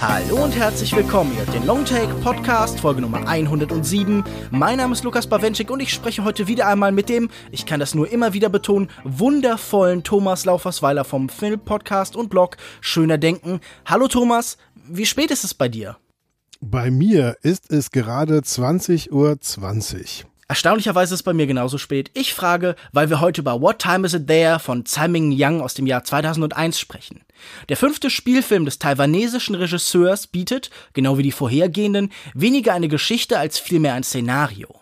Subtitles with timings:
[0.00, 1.32] Hallo und herzlich willkommen.
[1.34, 4.24] Ihr habt den Longtake Podcast, Folge Nummer 107.
[4.50, 7.78] Mein Name ist Lukas Bawenschik und ich spreche heute wieder einmal mit dem, ich kann
[7.78, 13.60] das nur immer wieder betonen, wundervollen Thomas Laufersweiler vom Film Podcast und Blog Schöner Denken.
[13.86, 15.96] Hallo Thomas, wie spät ist es bei dir?
[16.64, 19.40] Bei mir ist es gerade 20.20 Uhr.
[19.40, 20.24] 20.
[20.46, 22.12] Erstaunlicherweise ist es bei mir genauso spät.
[22.14, 25.60] Ich frage, weil wir heute über What Time Is It There von Tsai Ming Yang
[25.60, 27.24] aus dem Jahr 2001 sprechen.
[27.68, 33.58] Der fünfte Spielfilm des taiwanesischen Regisseurs bietet, genau wie die vorhergehenden, weniger eine Geschichte als
[33.58, 34.72] vielmehr ein Szenario.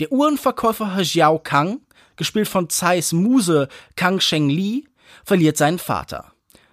[0.00, 1.80] Der Uhrenverkäufer Xiao Kang,
[2.16, 4.88] gespielt von Tsais Muse Kang Sheng Li,
[5.22, 6.32] verliert seinen Vater.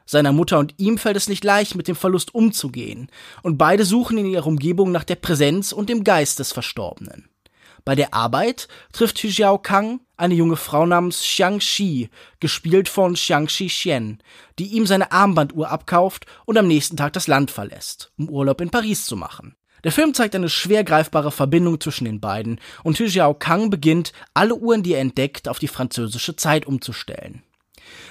[0.09, 3.09] Seiner Mutter und ihm fällt es nicht leicht, mit dem Verlust umzugehen,
[3.43, 7.30] und beide suchen in ihrer Umgebung nach der Präsenz und dem Geist des Verstorbenen.
[7.83, 13.50] Bei der Arbeit trifft Xiao Kang eine junge Frau namens Xiang Shi, gespielt von Xiang
[13.50, 14.19] Shi Xian,
[14.59, 18.69] die ihm seine Armbanduhr abkauft und am nächsten Tag das Land verlässt, um Urlaub in
[18.69, 19.55] Paris zu machen.
[19.83, 24.55] Der Film zeigt eine schwer greifbare Verbindung zwischen den beiden und Xiao Kang beginnt, alle
[24.55, 27.44] Uhren, die er entdeckt, auf die französische Zeit umzustellen.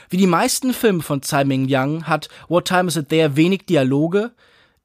[0.08, 3.66] Wie die meisten Filme von Tsai Ming Yang hat What Time Is It There wenig
[3.66, 4.32] Dialoge,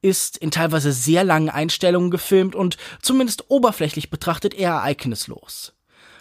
[0.02, 5.74] ist in teilweise sehr langen Einstellungen gefilmt und zumindest oberflächlich betrachtet eher ereignislos.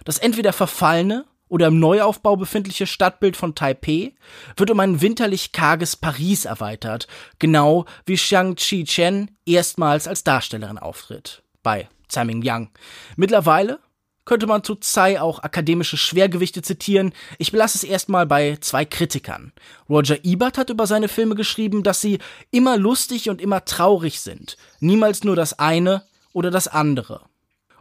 [0.06, 4.14] Das entweder verfallene oder im Neuaufbau befindliche Stadtbild von Taipeh
[4.56, 7.08] wird um ein winterlich karges Paris erweitert,
[7.40, 11.44] genau wie Xiang Chi-Chen erstmals als Darstellerin auftritt.
[11.62, 12.70] Bei Tsai Ming-Yang.
[13.18, 13.80] Mittlerweile
[14.26, 17.14] könnte man zu Tsai auch akademische Schwergewichte zitieren.
[17.38, 19.52] Ich belasse es erstmal bei zwei Kritikern.
[19.90, 22.20] Roger Ebert hat über seine Filme geschrieben, dass sie
[22.52, 27.22] immer lustig und immer traurig sind, niemals nur das eine oder das andere.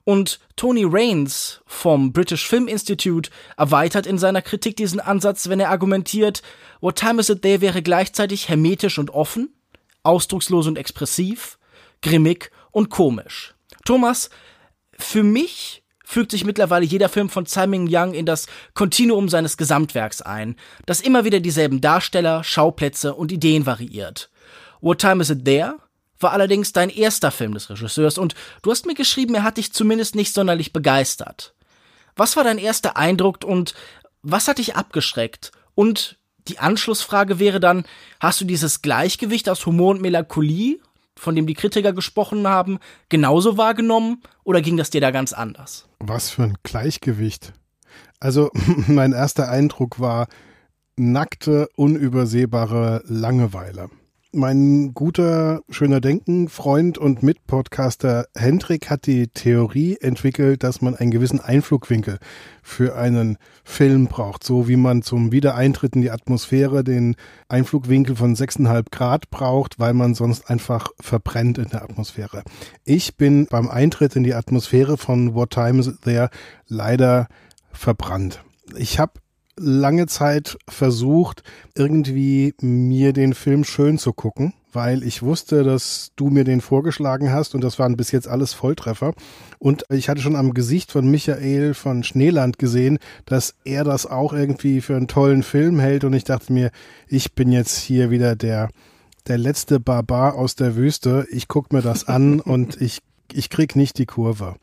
[0.05, 5.71] Und Tony Raines vom British Film Institute erweitert in seiner Kritik diesen Ansatz, wenn er
[5.71, 6.43] argumentiert,
[6.81, 9.55] What Time Is It There wäre gleichzeitig hermetisch und offen,
[10.03, 11.59] ausdruckslos und expressiv,
[12.01, 13.55] grimmig und komisch.
[13.85, 14.31] Thomas,
[14.99, 15.80] für mich
[16.11, 20.57] fügt sich mittlerweile jeder Film von Tsai Ming Yang in das Kontinuum seines Gesamtwerks ein,
[20.85, 24.29] das immer wieder dieselben Darsteller, Schauplätze und Ideen variiert.
[24.81, 25.77] What Time Is It There?
[26.19, 29.73] war allerdings dein erster Film des Regisseurs und du hast mir geschrieben, er hat dich
[29.73, 31.55] zumindest nicht sonderlich begeistert.
[32.17, 33.75] Was war dein erster Eindruck und
[34.23, 35.53] was hat dich abgeschreckt?
[35.77, 37.85] Und die Anschlussfrage wäre dann,
[38.19, 40.81] hast du dieses Gleichgewicht aus Humor und Melancholie
[41.21, 45.87] von dem die Kritiker gesprochen haben, genauso wahrgenommen oder ging das dir da ganz anders?
[45.99, 47.53] Was für ein Gleichgewicht.
[48.19, 48.51] Also
[48.87, 50.29] mein erster Eindruck war
[50.97, 53.91] nackte, unübersehbare Langeweile.
[54.33, 61.11] Mein guter, schöner Denken, Freund und Mitpodcaster Hendrik hat die Theorie entwickelt, dass man einen
[61.11, 62.21] gewissen Einflugwinkel
[62.63, 64.45] für einen Film braucht.
[64.45, 67.17] So wie man zum Wiedereintritt in die Atmosphäre den
[67.49, 72.45] Einflugwinkel von 6,5 Grad braucht, weil man sonst einfach verbrennt in der Atmosphäre.
[72.85, 76.31] Ich bin beim Eintritt in die Atmosphäre von What Time Is It There
[76.69, 77.27] leider
[77.73, 78.45] verbrannt.
[78.77, 79.15] Ich habe
[79.61, 81.43] lange Zeit versucht,
[81.75, 87.31] irgendwie mir den Film schön zu gucken, weil ich wusste, dass du mir den vorgeschlagen
[87.31, 89.13] hast und das waren bis jetzt alles Volltreffer.
[89.59, 94.33] Und ich hatte schon am Gesicht von Michael von Schneeland gesehen, dass er das auch
[94.33, 96.71] irgendwie für einen tollen Film hält und ich dachte mir,
[97.07, 98.71] ich bin jetzt hier wieder der
[99.27, 101.27] der letzte Barbar aus der Wüste.
[101.31, 103.01] Ich guck mir das an und ich
[103.33, 104.57] ich krieg nicht die Kurve.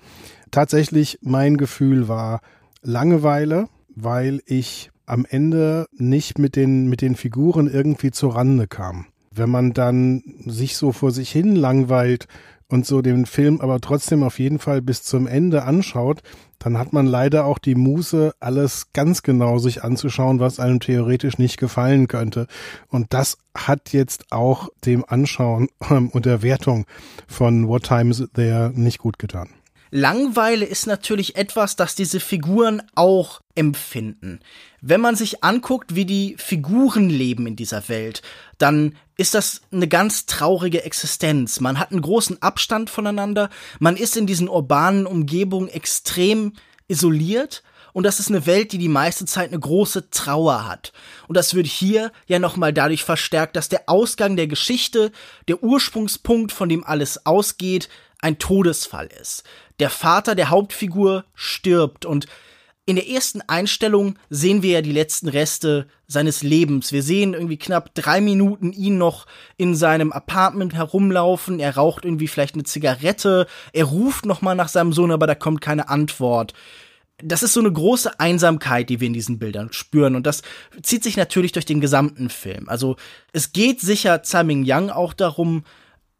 [0.49, 2.41] Tatsächlich mein Gefühl war
[2.81, 3.67] Langeweile,
[3.99, 9.07] weil ich am Ende nicht mit den, mit den Figuren irgendwie zur Rande kam.
[9.31, 12.27] Wenn man dann sich so vor sich hin langweilt
[12.67, 16.21] und so den Film aber trotzdem auf jeden Fall bis zum Ende anschaut,
[16.59, 21.37] dann hat man leider auch die Muße, alles ganz genau sich anzuschauen, was einem theoretisch
[21.37, 22.47] nicht gefallen könnte.
[22.89, 25.69] Und das hat jetzt auch dem Anschauen
[26.11, 26.85] und der Wertung
[27.27, 29.49] von What Time Is There nicht gut getan.
[29.91, 34.39] Langweile ist natürlich etwas, das diese Figuren auch empfinden.
[34.81, 38.21] Wenn man sich anguckt, wie die Figuren leben in dieser Welt,
[38.57, 41.59] dann ist das eine ganz traurige Existenz.
[41.59, 43.49] Man hat einen großen Abstand voneinander,
[43.79, 46.53] man ist in diesen urbanen Umgebungen extrem
[46.87, 47.63] isoliert
[47.97, 50.93] und das ist eine Welt, die die meiste Zeit eine große Trauer hat.
[51.27, 55.11] Und das wird hier ja nochmal dadurch verstärkt, dass der Ausgang der Geschichte,
[55.47, 57.89] der Ursprungspunkt, von dem alles ausgeht,
[58.21, 59.43] ein Todesfall ist.
[59.79, 62.27] Der Vater der Hauptfigur stirbt und
[62.87, 66.93] in der ersten Einstellung sehen wir ja die letzten Reste seines Lebens.
[66.93, 69.27] Wir sehen irgendwie knapp drei Minuten ihn noch
[69.57, 71.59] in seinem Apartment herumlaufen.
[71.59, 73.45] Er raucht irgendwie vielleicht eine Zigarette.
[73.73, 76.53] Er ruft noch mal nach seinem Sohn, aber da kommt keine Antwort.
[77.21, 80.15] Das ist so eine große Einsamkeit, die wir in diesen Bildern spüren.
[80.15, 80.41] Und das
[80.81, 82.69] zieht sich natürlich durch den gesamten Film.
[82.69, 82.95] Also
[83.33, 85.65] es geht sicher Tsai Ming Yang auch darum,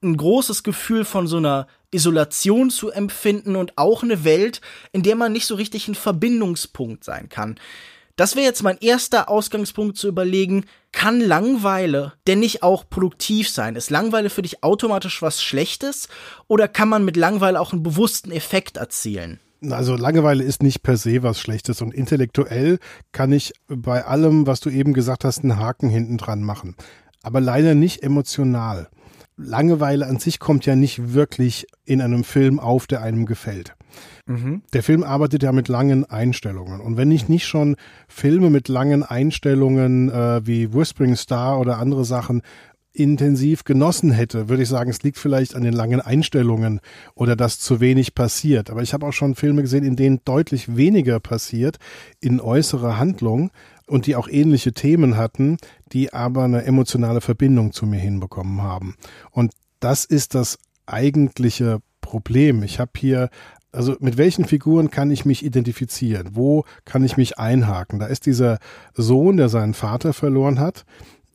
[0.04, 4.62] ein großes Gefühl von so einer Isolation zu empfinden und auch eine Welt,
[4.92, 7.60] in der man nicht so richtig ein Verbindungspunkt sein kann.
[8.18, 13.76] Das wäre jetzt mein erster Ausgangspunkt zu überlegen, kann Langweile denn nicht auch produktiv sein?
[13.76, 16.08] Ist Langweile für dich automatisch was Schlechtes
[16.48, 19.40] oder kann man mit Langweile auch einen bewussten Effekt erzielen?
[19.70, 22.80] Also Langeweile ist nicht per se was Schlechtes und intellektuell
[23.12, 26.76] kann ich bei allem, was du eben gesagt hast, einen Haken hinten dran machen.
[27.22, 28.90] Aber leider nicht emotional.
[29.38, 33.76] Langeweile an sich kommt ja nicht wirklich in einem Film auf, der einem gefällt.
[34.26, 34.64] Mhm.
[34.74, 36.82] Der Film arbeitet ja mit langen Einstellungen.
[36.82, 37.76] Und wenn ich nicht schon
[38.08, 42.42] Filme mit langen Einstellungen äh, wie Whispering Star oder andere Sachen
[42.94, 46.80] intensiv genossen hätte, würde ich sagen, es liegt vielleicht an den langen Einstellungen
[47.14, 48.72] oder dass zu wenig passiert.
[48.72, 51.78] Aber ich habe auch schon Filme gesehen, in denen deutlich weniger passiert
[52.20, 53.52] in äußerer Handlung
[53.88, 55.58] und die auch ähnliche Themen hatten,
[55.92, 58.96] die aber eine emotionale Verbindung zu mir hinbekommen haben.
[59.32, 62.64] Und das ist das eigentliche Problem.
[62.64, 63.30] Ich habe hier
[63.74, 66.30] also mit welchen Figuren kann ich mich identifizieren?
[66.34, 68.00] Wo kann ich mich einhaken?
[68.00, 68.60] Da ist dieser
[68.94, 70.86] Sohn, der seinen Vater verloren hat,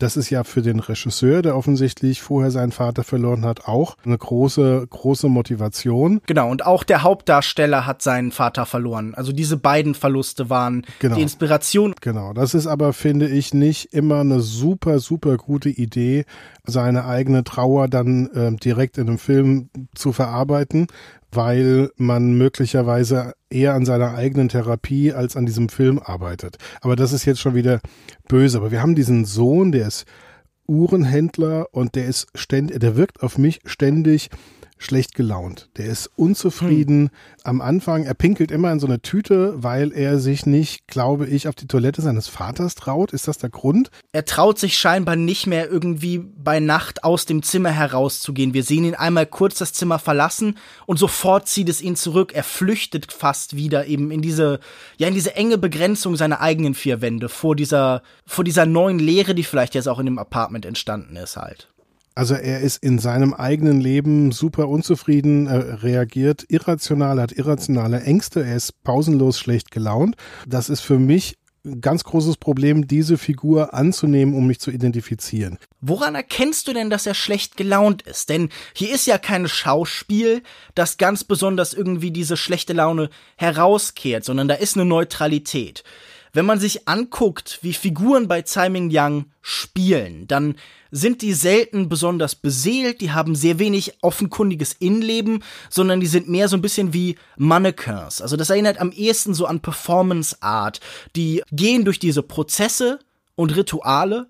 [0.02, 4.18] das ist ja für den Regisseur, der offensichtlich vorher seinen Vater verloren hat, auch eine
[4.18, 6.20] große, große Motivation.
[6.26, 9.14] Genau, und auch der Hauptdarsteller hat seinen Vater verloren.
[9.14, 11.16] Also diese beiden Verluste waren genau.
[11.16, 11.94] die Inspiration.
[12.00, 16.24] Genau, das ist aber, finde ich, nicht immer eine super, super gute Idee,
[16.64, 20.88] seine eigene Trauer dann äh, direkt in einem Film zu verarbeiten,
[21.32, 26.58] weil man möglicherweise eher an seiner eigenen Therapie als an diesem Film arbeitet.
[26.80, 27.80] Aber das ist jetzt schon wieder
[28.28, 28.58] böse.
[28.58, 30.04] Aber wir haben diesen Sohn, der ist
[30.66, 34.30] Uhrenhändler und der ist ständig, der wirkt auf mich ständig
[34.84, 35.68] schlecht gelaunt.
[35.76, 37.02] Der ist unzufrieden.
[37.02, 37.10] Hm.
[37.44, 41.48] Am Anfang, er pinkelt immer in so eine Tüte, weil er sich nicht, glaube ich,
[41.48, 43.12] auf die Toilette seines Vaters traut.
[43.12, 43.90] Ist das der Grund?
[44.12, 48.54] Er traut sich scheinbar nicht mehr irgendwie bei Nacht aus dem Zimmer herauszugehen.
[48.54, 52.32] Wir sehen ihn einmal kurz das Zimmer verlassen und sofort zieht es ihn zurück.
[52.34, 54.60] Er flüchtet fast wieder eben in diese,
[54.98, 59.34] ja, in diese enge Begrenzung seiner eigenen vier Wände vor dieser, vor dieser neuen Leere,
[59.34, 61.71] die vielleicht jetzt auch in dem Apartment entstanden ist halt.
[62.14, 68.44] Also er ist in seinem eigenen Leben super unzufrieden, er reagiert irrational, hat irrationale Ängste,
[68.44, 70.16] er ist pausenlos schlecht gelaunt.
[70.46, 75.58] Das ist für mich ein ganz großes Problem, diese Figur anzunehmen, um mich zu identifizieren.
[75.80, 78.28] Woran erkennst du denn, dass er schlecht gelaunt ist?
[78.28, 80.42] Denn hier ist ja kein Schauspiel,
[80.74, 85.84] das ganz besonders irgendwie diese schlechte Laune herauskehrt, sondern da ist eine Neutralität.
[86.32, 90.56] Wenn man sich anguckt, wie Figuren bei Tsai Ming Yang spielen, dann
[90.92, 96.48] sind die selten besonders beseelt, die haben sehr wenig offenkundiges Innenleben, sondern die sind mehr
[96.48, 98.20] so ein bisschen wie Mannequins.
[98.20, 100.80] Also das erinnert am ehesten so an Performance Art.
[101.16, 103.00] Die gehen durch diese Prozesse
[103.34, 104.28] und Rituale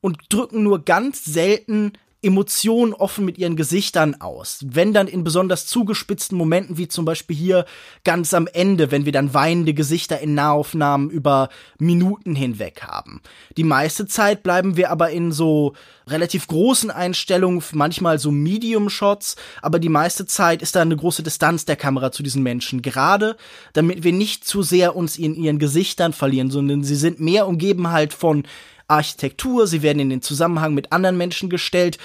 [0.00, 1.92] und drücken nur ganz selten
[2.24, 4.64] Emotionen offen mit ihren Gesichtern aus.
[4.66, 7.66] Wenn dann in besonders zugespitzten Momenten, wie zum Beispiel hier
[8.02, 13.20] ganz am Ende, wenn wir dann weinende Gesichter in Nahaufnahmen über Minuten hinweg haben.
[13.56, 15.74] Die meiste Zeit bleiben wir aber in so
[16.06, 21.64] relativ großen Einstellungen, manchmal so Medium-Shots, aber die meiste Zeit ist da eine große Distanz
[21.64, 22.82] der Kamera zu diesen Menschen.
[22.82, 23.36] Gerade
[23.72, 27.90] damit wir nicht zu sehr uns in ihren Gesichtern verlieren, sondern sie sind mehr umgeben
[27.90, 28.44] halt von
[28.88, 31.98] Architektur, sie werden in den Zusammenhang mit anderen Menschen gestellt.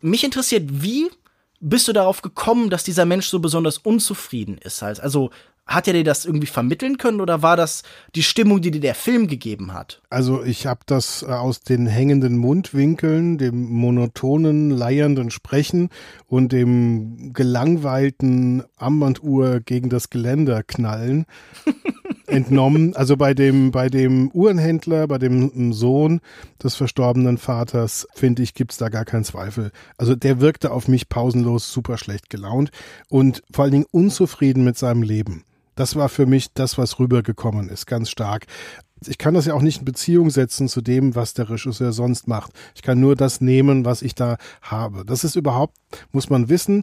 [0.00, 1.08] Mich interessiert, wie
[1.60, 4.82] bist du darauf gekommen, dass dieser Mensch so besonders unzufrieden ist?
[4.82, 5.30] Also
[5.68, 7.82] hat er dir das irgendwie vermitteln können oder war das
[8.14, 10.00] die Stimmung, die dir der Film gegeben hat?
[10.08, 15.90] Also ich habe das äh, aus den hängenden Mundwinkeln, dem monotonen, leiernden Sprechen
[16.26, 21.26] und dem gelangweilten Armbanduhr gegen das Geländer knallen
[22.28, 22.94] entnommen.
[22.94, 26.20] Also bei dem, bei dem Uhrenhändler, bei dem Sohn
[26.62, 29.70] des verstorbenen Vaters, finde ich, gibt's da gar keinen Zweifel.
[29.96, 32.70] Also der wirkte auf mich pausenlos super schlecht gelaunt
[33.08, 35.44] und vor allen Dingen unzufrieden mit seinem Leben.
[35.74, 38.46] Das war für mich das, was rübergekommen ist, ganz stark.
[39.06, 42.26] Ich kann das ja auch nicht in Beziehung setzen zu dem, was der Regisseur sonst
[42.26, 42.52] macht.
[42.74, 45.04] Ich kann nur das nehmen, was ich da habe.
[45.04, 45.76] Das ist überhaupt,
[46.12, 46.82] muss man wissen,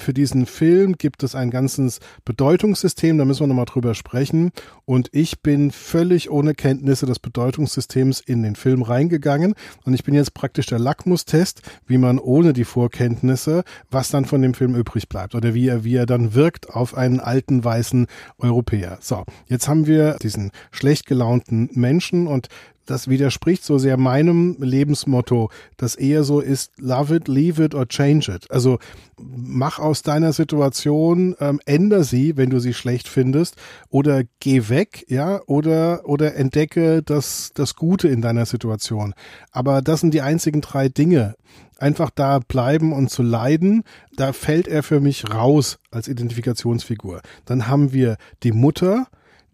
[0.00, 4.50] für diesen Film gibt es ein ganzes Bedeutungssystem, da müssen wir nochmal drüber sprechen.
[4.84, 9.54] Und ich bin völlig ohne Kenntnisse des Bedeutungssystems in den Film reingegangen.
[9.84, 14.42] Und ich bin jetzt praktisch der Lackmustest, wie man ohne die Vorkenntnisse, was dann von
[14.42, 18.06] dem Film übrig bleibt oder wie er, wie er dann wirkt auf einen alten weißen
[18.38, 18.98] Europäer.
[19.00, 22.48] So, jetzt haben wir diesen schlecht gelaunten Menschen und
[22.86, 27.86] das widerspricht so sehr meinem Lebensmotto, das eher so ist, love it, leave it or
[27.86, 28.50] change it.
[28.50, 28.78] Also
[29.18, 33.56] mach aus deiner Situation, ähm, änder sie, wenn du sie schlecht findest,
[33.90, 39.14] oder geh weg, ja, oder, oder entdecke das, das Gute in deiner Situation.
[39.50, 41.34] Aber das sind die einzigen drei Dinge.
[41.78, 43.82] Einfach da bleiben und zu leiden,
[44.16, 47.20] da fällt er für mich raus als Identifikationsfigur.
[47.44, 49.08] Dann haben wir die Mutter,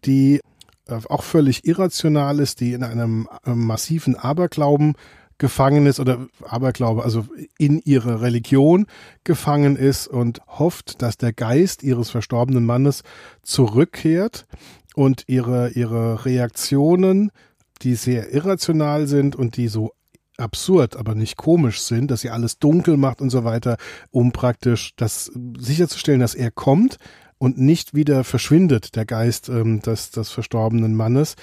[0.04, 0.40] die
[0.88, 4.94] auch völlig irrational ist, die in einem äh, massiven Aberglauben
[5.38, 7.26] gefangen ist oder Aberglaube, also
[7.58, 8.86] in ihrer Religion
[9.24, 13.02] gefangen ist und hofft, dass der Geist ihres verstorbenen Mannes
[13.42, 14.46] zurückkehrt
[14.94, 17.32] und ihre, ihre Reaktionen,
[17.82, 19.92] die sehr irrational sind und die so
[20.36, 23.76] absurd, aber nicht komisch sind, dass sie alles dunkel macht und so weiter,
[24.10, 26.98] um praktisch das sicherzustellen, dass er kommt,
[27.42, 31.34] und nicht wieder verschwindet, der Geist ähm, des, des verstorbenen Mannes.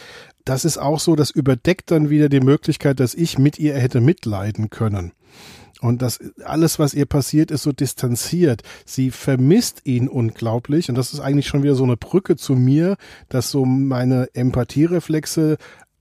[0.45, 3.99] Das ist auch so, das überdeckt dann wieder die Möglichkeit, dass ich mit ihr hätte
[3.99, 5.11] mitleiden können.
[5.81, 8.61] Und das alles, was ihr passiert, ist so distanziert.
[8.85, 10.87] Sie vermisst ihn unglaublich.
[10.87, 12.95] Und das ist eigentlich schon wieder so eine Brücke zu mir,
[13.27, 15.57] dass so meine Empathiereflexe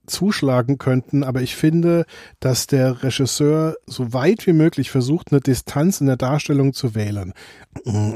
[0.09, 2.07] zuschlagen könnten, aber ich finde,
[2.41, 7.33] dass der Regisseur so weit wie möglich versucht, eine Distanz in der Darstellung zu wählen.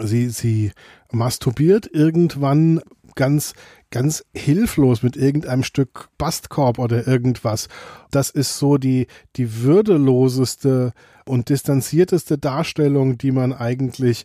[0.02, 0.72] Sie, sie
[1.14, 2.80] masturbiert irgendwann
[3.14, 3.54] ganz,
[3.90, 7.68] ganz hilflos mit irgendeinem Stück Bastkorb oder irgendwas.
[8.10, 10.92] Das ist so die, die würdeloseste
[11.26, 14.24] und distanzierteste Darstellung, die man eigentlich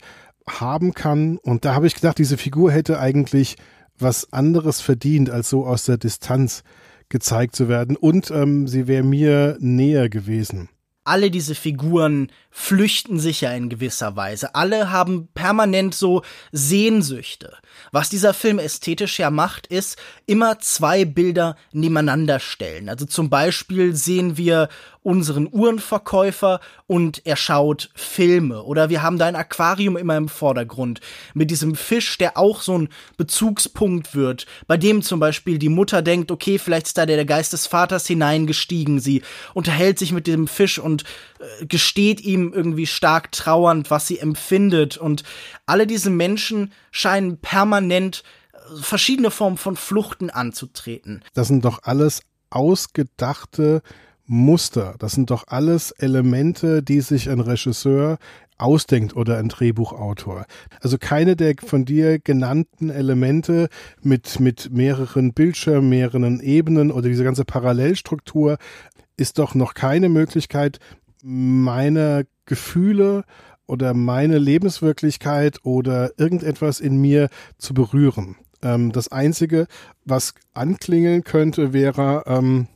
[0.49, 1.37] haben kann.
[1.37, 3.57] Und da habe ich gedacht, diese Figur hätte eigentlich
[3.99, 6.63] was anderes verdient, als so aus der Distanz
[7.09, 7.95] gezeigt zu werden.
[7.95, 10.69] Und ähm, sie wäre mir näher gewesen
[11.07, 14.55] alle diese Figuren flüchten sich ja in gewisser Weise.
[14.55, 17.55] Alle haben permanent so Sehnsüchte.
[17.91, 22.89] Was dieser Film ästhetisch ja macht, ist immer zwei Bilder nebeneinander stellen.
[22.89, 24.69] Also zum Beispiel sehen wir
[25.07, 28.63] unseren Uhrenverkäufer und er schaut Filme.
[28.63, 30.99] Oder wir haben da ein Aquarium immer im Vordergrund
[31.33, 36.01] mit diesem Fisch, der auch so ein Bezugspunkt wird, bei dem zum Beispiel die Mutter
[36.01, 38.99] denkt, okay, vielleicht ist da der Geist des Vaters hineingestiegen.
[38.99, 39.21] Sie
[39.53, 41.05] unterhält sich mit diesem Fisch und
[41.39, 44.97] äh, gesteht ihm irgendwie stark trauernd, was sie empfindet.
[44.97, 45.23] Und
[45.65, 51.23] alle diese Menschen scheinen permanent äh, verschiedene Formen von Fluchten anzutreten.
[51.33, 53.81] Das sind doch alles ausgedachte
[54.27, 54.95] Muster.
[54.99, 58.17] Das sind doch alles Elemente, die sich ein Regisseur
[58.57, 60.45] ausdenkt oder ein Drehbuchautor.
[60.81, 63.69] Also keine der von dir genannten Elemente
[64.01, 68.57] mit, mit mehreren Bildschirmen, mehreren Ebenen oder diese ganze Parallelstruktur
[69.15, 70.79] ist doch noch keine Möglichkeit,
[71.23, 73.23] meine Gefühle
[73.65, 78.37] oder meine Lebenswirklichkeit oder irgendetwas in mir zu berühren.
[78.61, 79.67] Ähm, das Einzige,
[80.05, 82.67] was anklingeln könnte, wäre, ähm,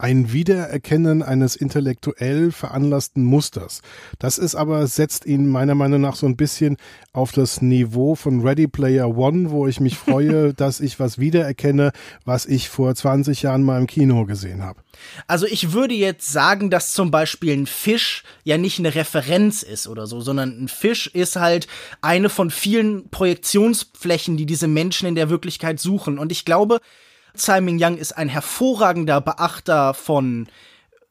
[0.00, 3.82] ein Wiedererkennen eines intellektuell veranlassten Musters.
[4.18, 6.78] Das ist aber, setzt ihn meiner Meinung nach so ein bisschen
[7.12, 11.92] auf das Niveau von Ready Player One, wo ich mich freue, dass ich was wiedererkenne,
[12.24, 14.80] was ich vor 20 Jahren mal im Kino gesehen habe.
[15.26, 19.86] Also ich würde jetzt sagen, dass zum Beispiel ein Fisch ja nicht eine Referenz ist
[19.86, 21.66] oder so, sondern ein Fisch ist halt
[22.00, 26.18] eine von vielen Projektionsflächen, die diese Menschen in der Wirklichkeit suchen.
[26.18, 26.80] Und ich glaube,
[27.36, 30.48] Tsai Ming-Yang ist ein hervorragender Beachter von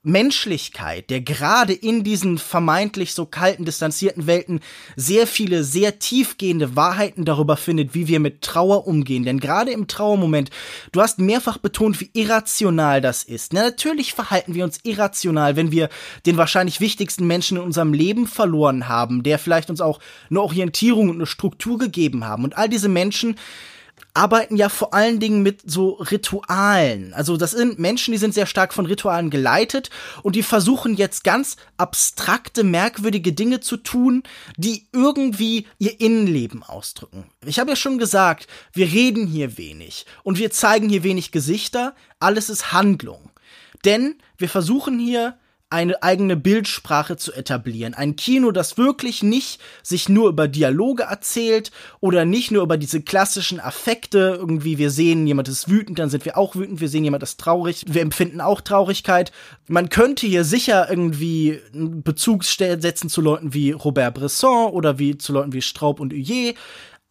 [0.01, 4.61] Menschlichkeit, der gerade in diesen vermeintlich so kalten, distanzierten Welten
[4.95, 9.25] sehr viele, sehr tiefgehende Wahrheiten darüber findet, wie wir mit Trauer umgehen.
[9.25, 10.51] Denn gerade im Trauermoment,
[10.93, 13.51] du hast mehrfach betont, wie irrational das ist.
[13.51, 15.89] Na, natürlich verhalten wir uns irrational, wenn wir
[16.25, 19.99] den wahrscheinlich wichtigsten Menschen in unserem Leben verloren haben, der vielleicht uns auch
[20.29, 22.45] eine Orientierung und eine Struktur gegeben haben.
[22.45, 23.35] Und all diese Menschen,
[24.13, 27.13] arbeiten ja vor allen Dingen mit so Ritualen.
[27.13, 29.89] Also das sind Menschen, die sind sehr stark von Ritualen geleitet
[30.24, 34.24] und die versuchen jetzt ganz abstrakte, merkwürdige Dinge zu tun,
[34.58, 37.30] die irgendwie ihr Innenleben ausdrücken.
[37.46, 41.96] Ich habe ja schon gesagt, wir reden hier wenig und wir zeigen hier wenig Gesichter,
[42.20, 43.32] alles ist Handlung.
[43.86, 45.38] Denn wir versuchen hier
[45.71, 47.93] eine eigene Bildsprache zu etablieren.
[47.93, 53.01] Ein Kino, das wirklich nicht sich nur über Dialoge erzählt oder nicht nur über diese
[53.01, 54.35] klassischen Affekte.
[54.39, 56.81] Irgendwie, wir sehen, jemand ist wütend, dann sind wir auch wütend.
[56.81, 59.31] Wir sehen, jemand ist traurig, wir empfinden auch Traurigkeit.
[59.67, 65.19] Man könnte hier sicher irgendwie einen Bezug setzen zu Leuten wie Robert Bresson oder wie
[65.19, 66.53] zu Leuten wie Straub und Huyer.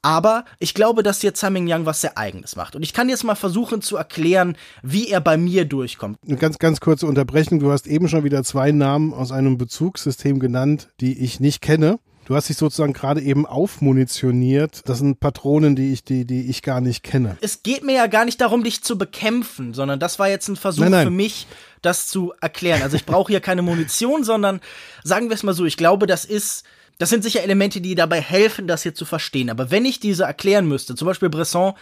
[0.03, 2.77] Aber ich glaube, dass hier Tsai Ming-Yang was sehr Eigenes macht.
[2.77, 6.19] Und ich kann jetzt mal versuchen zu erklären, wie er bei mir durchkommt.
[6.27, 7.59] Eine ganz, ganz kurze Unterbrechung.
[7.59, 11.99] Du hast eben schon wieder zwei Namen aus einem Bezugssystem genannt, die ich nicht kenne.
[12.29, 14.83] Du hast dich sozusagen gerade eben aufmunitioniert.
[14.85, 17.39] Das sind Patronen, die ich, die, die ich gar nicht kenne.
[17.41, 20.57] Es geht mir ja gar nicht darum, dich zu bekämpfen, sondern das war jetzt ein
[20.57, 21.07] Versuch Nein, nein.
[21.07, 21.47] für mich,
[21.81, 22.83] das zu erklären.
[22.83, 24.61] Also ich brauche hier keine Munition, sondern
[25.05, 26.65] sagen wir es mal so, ich glaube, das ist
[26.99, 29.51] das sind sicher Elemente, die dabei helfen, das hier zu verstehen.
[29.51, 31.75] Aber wenn ich diese erklären müsste, zum Beispiel Bresson,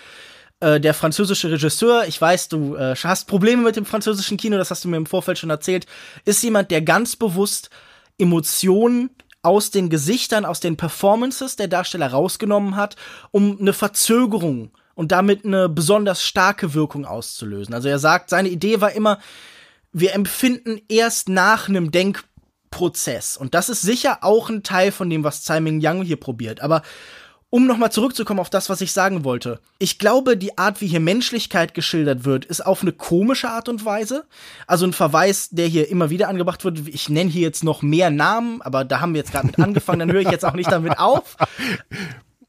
[0.61, 4.71] äh, der französische Regisseur, ich weiß, du äh, hast Probleme mit dem französischen Kino, das
[4.71, 5.87] hast du mir im Vorfeld schon erzählt,
[6.25, 7.71] ist jemand, der ganz bewusst
[8.19, 9.11] Emotionen
[9.43, 12.97] aus den Gesichtern, aus den Performances der Darsteller rausgenommen hat,
[13.31, 17.75] um eine Verzögerung und damit eine besonders starke Wirkung auszulösen.
[17.75, 19.19] Also er sagt, seine Idee war immer,
[19.93, 22.25] wir empfinden erst nach einem Denk
[22.77, 23.39] Prozess.
[23.39, 26.61] Und das ist sicher auch ein Teil von dem, was Tsai Ming Yang hier probiert.
[26.61, 26.83] Aber
[27.49, 29.61] um nochmal zurückzukommen auf das, was ich sagen wollte.
[29.79, 33.87] Ich glaube, die Art, wie hier Menschlichkeit geschildert wird, ist auf eine komische Art und
[33.87, 34.27] Weise.
[34.67, 36.87] Also ein Verweis, der hier immer wieder angebracht wird.
[36.89, 40.01] Ich nenne hier jetzt noch mehr Namen, aber da haben wir jetzt gerade mit angefangen,
[40.01, 41.37] dann höre ich jetzt auch nicht damit auf.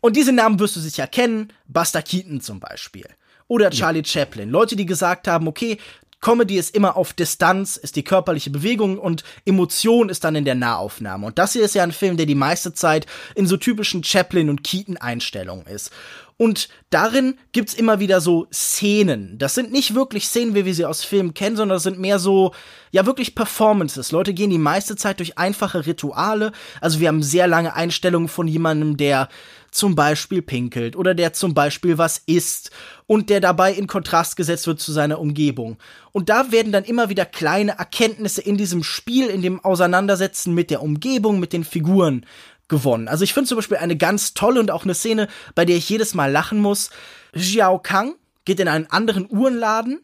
[0.02, 1.54] Und diese Namen wirst du sicher kennen.
[1.68, 3.08] Buster Keaton zum Beispiel.
[3.48, 4.06] Oder Charlie ja.
[4.06, 4.50] Chaplin.
[4.50, 5.78] Leute, die gesagt haben, okay,
[6.20, 10.56] Comedy ist immer auf Distanz, ist die körperliche Bewegung und Emotion ist dann in der
[10.56, 11.28] Nahaufnahme.
[11.28, 13.06] Und das hier ist ja ein Film, der die meiste Zeit
[13.36, 15.92] in so typischen Chaplin- und Keaton-Einstellungen ist.
[16.40, 19.40] Und darin gibt's immer wieder so Szenen.
[19.40, 22.20] Das sind nicht wirklich Szenen, wie wir sie aus Filmen kennen, sondern das sind mehr
[22.20, 22.54] so,
[22.92, 24.12] ja, wirklich Performances.
[24.12, 26.52] Leute gehen die meiste Zeit durch einfache Rituale.
[26.80, 29.30] Also wir haben sehr lange Einstellungen von jemandem, der
[29.78, 32.72] zum Beispiel pinkelt oder der zum Beispiel was isst
[33.06, 35.78] und der dabei in Kontrast gesetzt wird zu seiner Umgebung.
[36.12, 40.72] Und da werden dann immer wieder kleine Erkenntnisse in diesem Spiel, in dem Auseinandersetzen mit
[40.72, 42.26] der Umgebung, mit den Figuren
[42.68, 43.08] gewonnen.
[43.08, 45.88] Also ich finde zum Beispiel eine ganz tolle und auch eine Szene, bei der ich
[45.88, 46.90] jedes Mal lachen muss.
[47.34, 48.16] Xiao Kang
[48.46, 50.02] geht in einen anderen Uhrenladen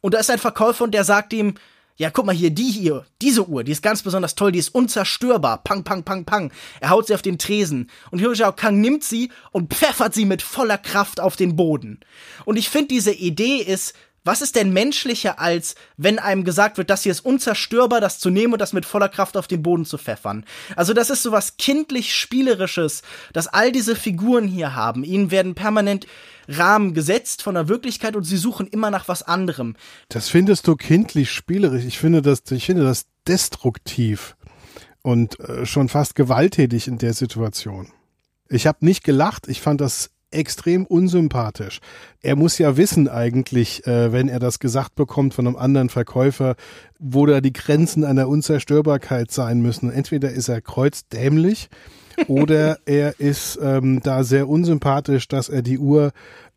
[0.00, 1.54] und da ist ein Verkäufer und der sagt ihm,
[1.96, 4.74] ja, guck mal hier, die hier, diese Uhr, die ist ganz besonders toll, die ist
[4.74, 5.62] unzerstörbar.
[5.62, 6.52] Pang, pang, pang, pang.
[6.80, 7.88] Er haut sie auf den Tresen.
[8.10, 12.00] Und Hyo Xiao Kang nimmt sie und pfeffert sie mit voller Kraft auf den Boden.
[12.44, 16.90] Und ich finde, diese Idee ist was ist denn menschlicher, als wenn einem gesagt wird,
[16.90, 19.84] das hier ist unzerstörbar, das zu nehmen und das mit voller Kraft auf den Boden
[19.84, 20.44] zu pfeffern?
[20.76, 23.02] Also das ist so was kindlich Spielerisches,
[23.32, 25.04] dass all diese Figuren hier haben.
[25.04, 26.06] Ihnen werden permanent
[26.48, 29.76] Rahmen gesetzt von der Wirklichkeit und sie suchen immer nach was anderem.
[30.08, 31.84] Das findest du kindlich spielerisch.
[31.84, 34.36] Ich finde das, ich finde das destruktiv
[35.02, 37.92] und äh, schon fast gewalttätig in der Situation.
[38.48, 39.48] Ich habe nicht gelacht.
[39.48, 41.80] Ich fand das extrem unsympathisch.
[42.22, 46.56] Er muss ja wissen eigentlich, äh, wenn er das gesagt bekommt von einem anderen Verkäufer,
[46.98, 49.90] wo da die Grenzen einer Unzerstörbarkeit sein müssen.
[49.90, 51.68] Entweder ist er kreuzdämlich
[52.28, 56.12] oder er ist ähm, da sehr unsympathisch, dass er die Uhr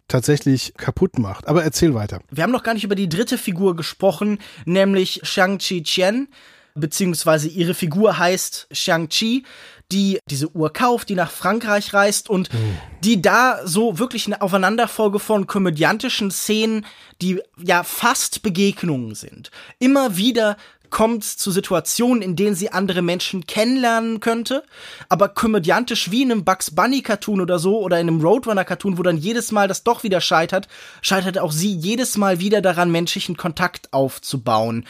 [0.08, 1.48] tatsächlich kaputt macht.
[1.48, 2.22] Aber erzähl weiter.
[2.32, 6.30] Wir haben noch gar nicht über die dritte Figur gesprochen, nämlich Shang-Chi Chen,
[6.76, 9.44] beziehungsweise ihre Figur heißt Shang-Chi
[9.92, 12.78] die diese Uhr kauft, die nach Frankreich reist und mhm.
[13.04, 16.86] die da so wirklich eine Aufeinanderfolge von komödiantischen Szenen,
[17.22, 19.52] die ja fast Begegnungen sind.
[19.80, 20.58] Immer wieder
[20.90, 24.64] kommt zu Situationen, in denen sie andere Menschen kennenlernen könnte,
[25.10, 28.98] aber komödiantisch wie in einem Bugs Bunny Cartoon oder so oder in einem Roadrunner Cartoon,
[28.98, 30.68] wo dann jedes Mal das doch wieder scheitert,
[31.02, 34.86] scheitert auch sie jedes Mal wieder daran, menschlichen Kontakt aufzubauen.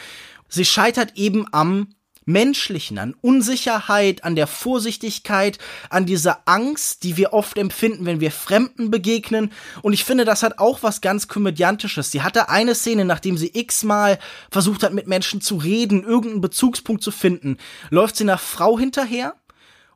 [0.48, 1.88] Sie scheitert eben am
[2.28, 8.30] Menschlichen, an Unsicherheit, an der Vorsichtigkeit, an dieser Angst, die wir oft empfinden, wenn wir
[8.30, 9.50] Fremden begegnen.
[9.80, 12.12] Und ich finde, das hat auch was ganz Komödiantisches.
[12.12, 14.18] Sie hatte eine Szene, nachdem sie x-mal
[14.50, 17.56] versucht hat, mit Menschen zu reden, irgendeinen Bezugspunkt zu finden,
[17.88, 19.34] läuft sie nach Frau hinterher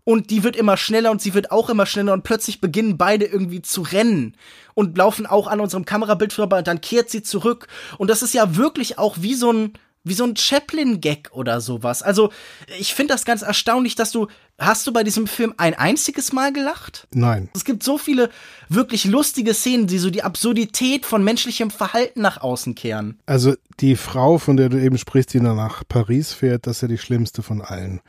[0.05, 3.27] und die wird immer schneller und sie wird auch immer schneller und plötzlich beginnen beide
[3.27, 4.37] irgendwie zu rennen
[4.75, 7.69] und laufen auch an unserem Kamerabild vorbei und dann kehrt sie zurück
[7.99, 9.73] und das ist ja wirklich auch wie so ein
[10.05, 12.03] wie so ein Chaplin-Gag oder sowas.
[12.03, 12.31] Also,
[12.79, 14.29] ich finde das ganz erstaunlich, dass du.
[14.59, 17.09] Hast du bei diesem Film ein einziges Mal gelacht?
[17.13, 17.49] Nein.
[17.55, 18.31] Es gibt so viele
[18.69, 23.19] wirklich lustige Szenen, die so die Absurdität von menschlichem Verhalten nach außen kehren.
[23.27, 26.89] Also, die Frau, von der du eben sprichst, die nach Paris fährt, das ist ja
[26.89, 28.01] die schlimmste von allen.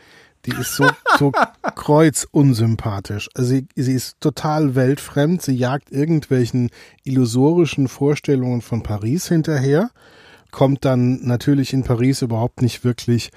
[0.45, 0.85] Die ist so,
[1.17, 1.31] so
[1.75, 3.29] kreuzunsympathisch.
[3.33, 5.41] Also sie, sie ist total weltfremd.
[5.41, 6.69] Sie jagt irgendwelchen
[7.03, 9.91] illusorischen Vorstellungen von Paris hinterher
[10.53, 13.31] kommt dann natürlich in Paris überhaupt nicht wirklich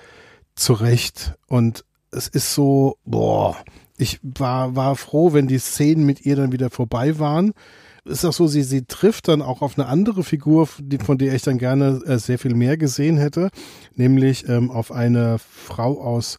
[0.55, 1.35] zurecht.
[1.49, 3.57] Und es ist so, boah,
[3.99, 7.53] ich war, war froh, wenn die Szenen mit ihr dann wieder vorbei waren.
[8.05, 11.35] Ist auch so, sie, sie trifft dann auch auf eine andere Figur, die, von der
[11.35, 13.51] ich dann gerne äh, sehr viel mehr gesehen hätte,
[13.97, 16.39] nämlich ähm, auf eine Frau aus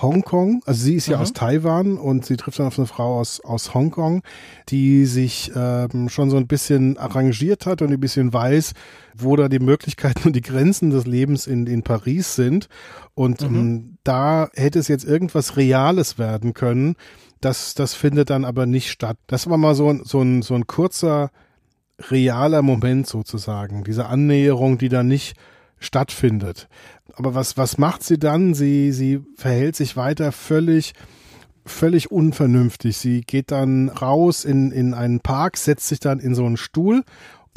[0.00, 0.62] Hongkong.
[0.66, 1.22] Also sie ist ja mhm.
[1.22, 4.22] aus Taiwan und sie trifft dann auf eine Frau aus, aus Hongkong,
[4.68, 8.72] die sich ähm, schon so ein bisschen arrangiert hat und ein bisschen weiß,
[9.14, 12.68] wo da die Möglichkeiten und die Grenzen des Lebens in, in Paris sind.
[13.14, 13.56] Und mhm.
[13.56, 16.94] ähm, da hätte es jetzt irgendwas Reales werden können.
[17.40, 19.16] Das, das findet dann aber nicht statt.
[19.26, 21.30] Das war mal so ein, so ein, so ein kurzer,
[22.10, 23.84] realer Moment sozusagen.
[23.84, 25.36] Diese Annäherung, die dann nicht
[25.78, 26.68] stattfindet.
[27.14, 28.54] Aber was, was macht sie dann?
[28.54, 30.92] Sie, sie verhält sich weiter völlig,
[31.66, 32.96] völlig unvernünftig.
[32.96, 37.04] Sie geht dann raus in, in einen Park, setzt sich dann in so einen Stuhl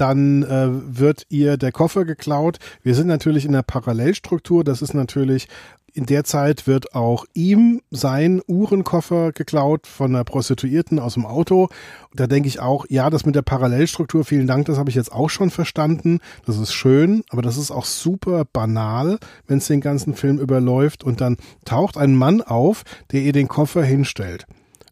[0.02, 2.58] dann äh, wird ihr der Koffer geklaut.
[2.82, 4.64] Wir sind natürlich in der Parallelstruktur.
[4.64, 5.48] Das ist natürlich
[5.94, 11.70] in der Zeit wird auch ihm sein Uhrenkoffer geklaut von einer Prostituierten aus dem Auto.
[12.14, 15.12] Da denke ich auch, ja, das mit der Parallelstruktur, vielen Dank, das habe ich jetzt
[15.12, 16.20] auch schon verstanden.
[16.46, 21.04] Das ist schön, aber das ist auch super banal, wenn es den ganzen Film überläuft
[21.04, 24.46] und dann taucht ein Mann auf, der ihr den Koffer hinstellt.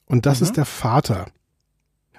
[0.06, 0.46] Und das mhm.
[0.46, 1.28] ist der Vater.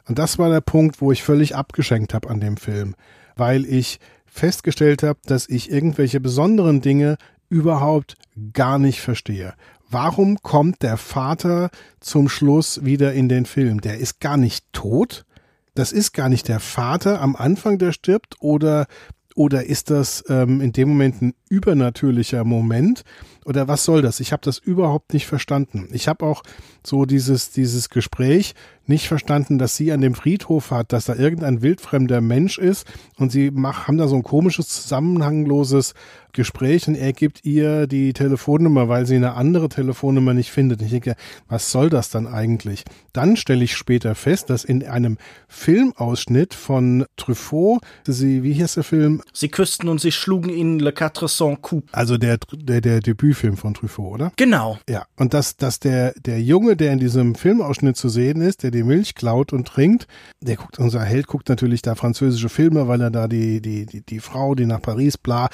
[0.08, 2.94] Und das war der Punkt, wo ich völlig abgeschenkt habe an dem Film,
[3.36, 7.16] weil ich festgestellt habe, dass ich irgendwelche besonderen Dinge
[7.50, 8.16] überhaupt
[8.52, 9.54] gar nicht verstehe.
[9.90, 13.80] Warum kommt der Vater zum Schluss wieder in den Film?
[13.80, 15.26] Der ist gar nicht tot.
[15.74, 18.86] Das ist gar nicht der Vater am Anfang, der stirbt, oder
[19.36, 23.04] oder ist das ähm, in dem Moment ein übernatürlicher Moment?
[23.44, 24.20] Oder was soll das?
[24.20, 25.88] Ich habe das überhaupt nicht verstanden.
[25.92, 26.42] Ich habe auch
[26.84, 28.54] so dieses, dieses Gespräch
[28.86, 33.30] nicht verstanden, dass sie an dem Friedhof hat, dass da irgendein wildfremder Mensch ist und
[33.30, 35.94] sie mach, haben da so ein komisches, zusammenhangloses
[36.32, 40.82] Gespräch und er gibt ihr die Telefonnummer, weil sie eine andere Telefonnummer nicht findet.
[40.82, 41.16] Ich denke,
[41.48, 42.84] was soll das dann eigentlich?
[43.12, 48.84] Dann stelle ich später fest, dass in einem Filmausschnitt von Truffaut, sie, wie hieß der
[48.84, 49.22] Film?
[49.32, 51.88] Sie küssten und sie schlugen in Le Quatre Cent Coupe.
[51.92, 54.32] Also der, der, der Debütfilm von Truffaut, oder?
[54.36, 54.78] Genau.
[54.88, 55.06] Ja.
[55.16, 58.82] Und dass, dass der, der Junge, der in diesem Filmausschnitt zu sehen ist, der die
[58.82, 60.06] Milch klaut und trinkt,
[60.40, 64.02] der guckt, unser Held guckt natürlich da französische Filme, weil er da die, die, die,
[64.02, 65.48] die Frau, die nach Paris, bla,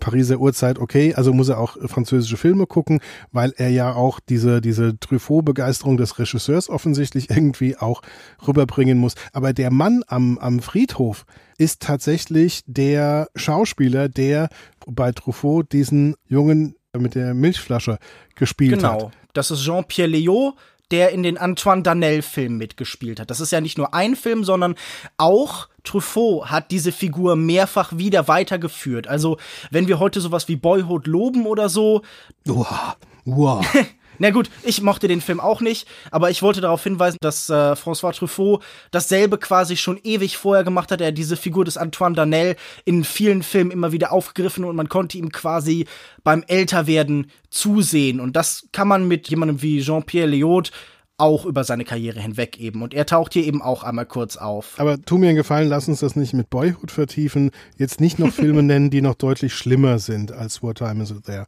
[0.00, 3.00] Pariser Uhrzeit, okay, also muss er auch französische Filme gucken,
[3.32, 8.02] weil er ja auch diese, diese Truffaut-Begeisterung des Regisseurs offensichtlich irgendwie auch
[8.46, 9.14] rüberbringen muss.
[9.32, 11.24] Aber der Mann am, am Friedhof
[11.58, 14.48] ist tatsächlich der Schauspieler, der
[14.86, 17.98] bei Truffaut diesen Jungen mit der Milchflasche
[18.34, 18.88] gespielt genau.
[18.88, 18.98] hat.
[18.98, 19.10] Genau.
[19.34, 20.54] Das ist Jean-Pierre Léaud,
[20.90, 23.30] der in den Antoine Danel-Filmen mitgespielt hat.
[23.30, 24.74] Das ist ja nicht nur ein Film, sondern
[25.16, 29.06] auch Truffaut hat diese Figur mehrfach wieder weitergeführt.
[29.06, 29.38] Also,
[29.70, 32.02] wenn wir heute sowas wie Boyhood loben oder so.
[32.44, 32.96] Wow.
[33.24, 33.66] Wow.
[34.18, 37.72] Na gut, ich mochte den Film auch nicht, aber ich wollte darauf hinweisen, dass äh,
[37.72, 41.00] François Truffaut dasselbe quasi schon ewig vorher gemacht hat.
[41.00, 44.88] Er hat diese Figur des Antoine Danel in vielen Filmen immer wieder aufgegriffen und man
[44.88, 45.86] konnte ihm quasi
[46.24, 48.20] beim Älterwerden zusehen.
[48.20, 50.70] Und das kann man mit jemandem wie Jean-Pierre Léaud
[51.18, 52.80] auch über seine Karriere hinweg eben.
[52.82, 54.74] Und er taucht hier eben auch einmal kurz auf.
[54.78, 57.50] Aber tu mir einen Gefallen, lass uns das nicht mit Boyhood vertiefen.
[57.76, 61.24] Jetzt nicht noch Filme nennen, die noch deutlich schlimmer sind als What Time Is It
[61.24, 61.46] There.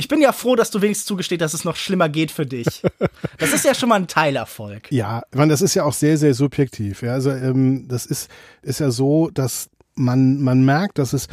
[0.00, 2.82] Ich bin ja froh, dass du wenigstens zugestehst, dass es noch schlimmer geht für dich.
[3.36, 4.90] Das ist ja schon mal ein Teilerfolg.
[4.90, 7.02] Ja, meine, das ist ja auch sehr, sehr subjektiv.
[7.02, 8.30] Ja, also ähm, das ist,
[8.62, 11.28] ist ja so, dass man, man merkt, dass es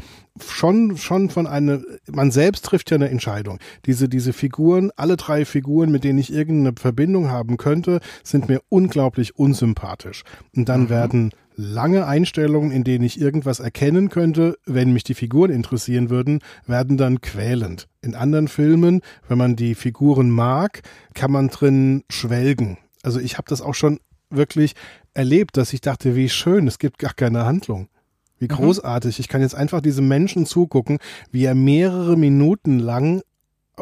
[0.46, 3.60] schon, schon von einer, man selbst trifft ja eine Entscheidung.
[3.86, 8.62] Diese, diese Figuren, alle drei Figuren, mit denen ich irgendeine Verbindung haben könnte, sind mir
[8.68, 10.24] unglaublich unsympathisch.
[10.54, 10.90] Und dann mhm.
[10.90, 16.40] werden lange Einstellungen, in denen ich irgendwas erkennen könnte, wenn mich die Figuren interessieren würden,
[16.68, 17.88] werden dann quälend.
[18.02, 20.82] In anderen Filmen, wenn man die Figuren mag,
[21.16, 22.78] kann man drin schwelgen.
[23.02, 24.76] Also ich habe das auch schon wirklich
[25.14, 27.90] erlebt, dass ich dachte, wie schön, es gibt gar keine Handlung.
[28.38, 28.50] Wie mhm.
[28.50, 29.20] großartig.
[29.20, 31.00] Ich kann jetzt einfach diesem Menschen zugucken,
[31.32, 33.22] wie er mehrere Minuten lang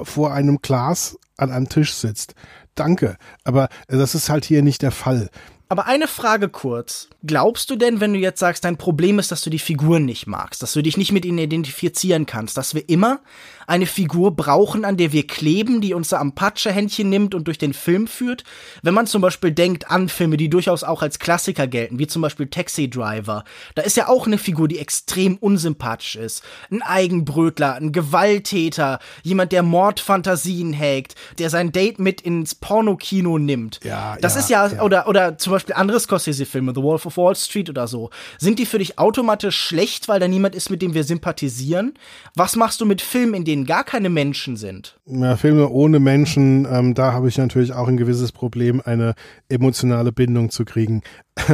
[0.02, 2.36] vor einem Glas an einem Tisch sitzt.
[2.74, 3.18] Danke.
[3.44, 5.30] Aber das ist halt hier nicht der Fall.
[5.68, 7.10] Aber eine Frage kurz.
[7.24, 10.28] Glaubst du denn, wenn du jetzt sagst, dein Problem ist, dass du die Figuren nicht
[10.28, 13.20] magst, dass du dich nicht mit ihnen identifizieren kannst, dass wir immer
[13.68, 17.58] eine Figur brauchen, an der wir kleben, die uns da am Patschehändchen nimmt und durch
[17.58, 18.44] den Film führt?
[18.82, 22.22] Wenn man zum Beispiel denkt an Filme, die durchaus auch als Klassiker gelten, wie zum
[22.22, 23.44] Beispiel Taxi Driver,
[23.76, 26.44] da ist ja auch eine Figur, die extrem unsympathisch ist.
[26.70, 33.80] Ein Eigenbrötler, ein Gewalttäter, jemand, der Mordfantasien hegt, der sein Date mit ins Pornokino nimmt.
[33.84, 37.18] Ja, das ja, ist ja, ja, oder, oder zum Beispiel andere Scorsese-Filme, The Wolf of
[37.18, 38.10] Wall Street oder so.
[38.38, 41.94] Sind die für dich automatisch schlecht, weil da niemand ist, mit dem wir sympathisieren?
[42.36, 45.00] Was machst du mit Filmen, in denen denen gar keine Menschen sind.
[45.06, 49.16] Ja, Filme ohne Menschen, ähm, da habe ich natürlich auch ein gewisses Problem, eine
[49.48, 51.02] emotionale Bindung zu kriegen.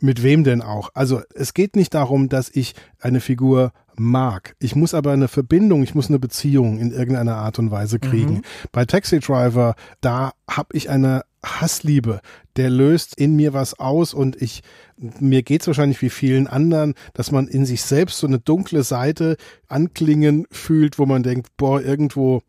[0.00, 0.90] Mit wem denn auch?
[0.94, 4.56] Also es geht nicht darum, dass ich eine Figur mag.
[4.58, 8.34] Ich muss aber eine Verbindung, ich muss eine Beziehung in irgendeiner Art und Weise kriegen.
[8.34, 8.42] Mhm.
[8.72, 12.20] Bei Taxi Driver, da habe ich eine Hassliebe.
[12.56, 14.62] Der löst in mir was aus und ich,
[14.96, 19.36] mir geht's wahrscheinlich wie vielen anderen, dass man in sich selbst so eine dunkle Seite
[19.68, 22.42] anklingen fühlt, wo man denkt, boah, irgendwo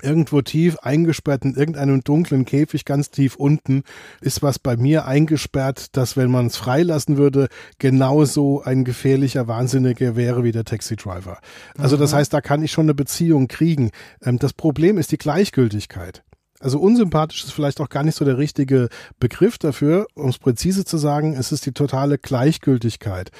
[0.00, 3.82] irgendwo tief eingesperrt in irgendeinem dunklen Käfig ganz tief unten
[4.20, 7.48] ist was bei mir eingesperrt, dass wenn man es freilassen würde,
[7.78, 11.38] genauso ein gefährlicher Wahnsinniger wäre wie der Taxi Driver.
[11.76, 13.90] Also das heißt, da kann ich schon eine Beziehung kriegen.
[14.22, 16.24] Ähm, das Problem ist die Gleichgültigkeit.
[16.62, 20.84] Also unsympathisch ist vielleicht auch gar nicht so der richtige Begriff dafür, um es präzise
[20.84, 23.30] zu sagen, es ist die totale Gleichgültigkeit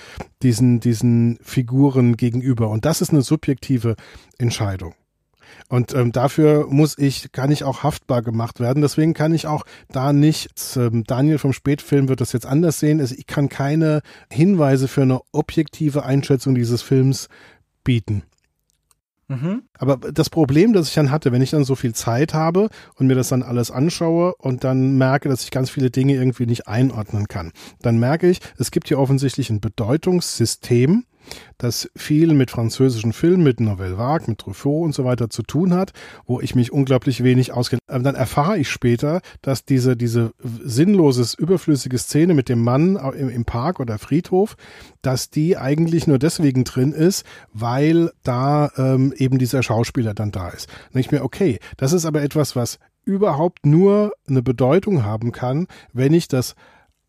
[0.43, 2.69] diesen, diesen Figuren gegenüber.
[2.69, 3.97] Und das ist eine subjektive
[4.39, 4.95] Entscheidung.
[5.69, 8.83] Und ähm, dafür muss ich, kann ich auch haftbar gemacht werden.
[8.83, 13.01] Deswegen kann ich auch da nicht, ähm, Daniel vom Spätfilm wird das jetzt anders sehen,
[13.01, 17.29] also ich kann keine Hinweise für eine objektive Einschätzung dieses Films
[17.85, 18.23] bieten.
[19.33, 19.63] Mhm.
[19.79, 23.07] Aber das Problem, das ich dann hatte, wenn ich dann so viel Zeit habe und
[23.07, 26.69] mir das dann alles anschaue und dann merke, dass ich ganz viele Dinge irgendwie nicht
[26.69, 31.05] einordnen kann, dann merke ich, es gibt hier offensichtlich ein Bedeutungssystem,
[31.59, 35.75] das viel mit französischen Filmen, mit Nouvelle Vague, mit Truffaut und so weiter zu tun
[35.75, 35.93] hat,
[36.27, 37.81] wo ich mich unglaublich wenig auskenne.
[37.87, 43.45] Dann erfahre ich später, dass diese, diese sinnloses, überflüssige Szene mit dem Mann im, im
[43.45, 44.57] Park oder Friedhof,
[45.03, 50.49] dass die eigentlich nur deswegen drin ist, weil da ähm, eben dieser Schauspieler dann da
[50.49, 50.69] ist.
[50.69, 55.33] Dann denke ich mir, okay, das ist aber etwas, was überhaupt nur eine Bedeutung haben
[55.33, 56.55] kann, wenn ich das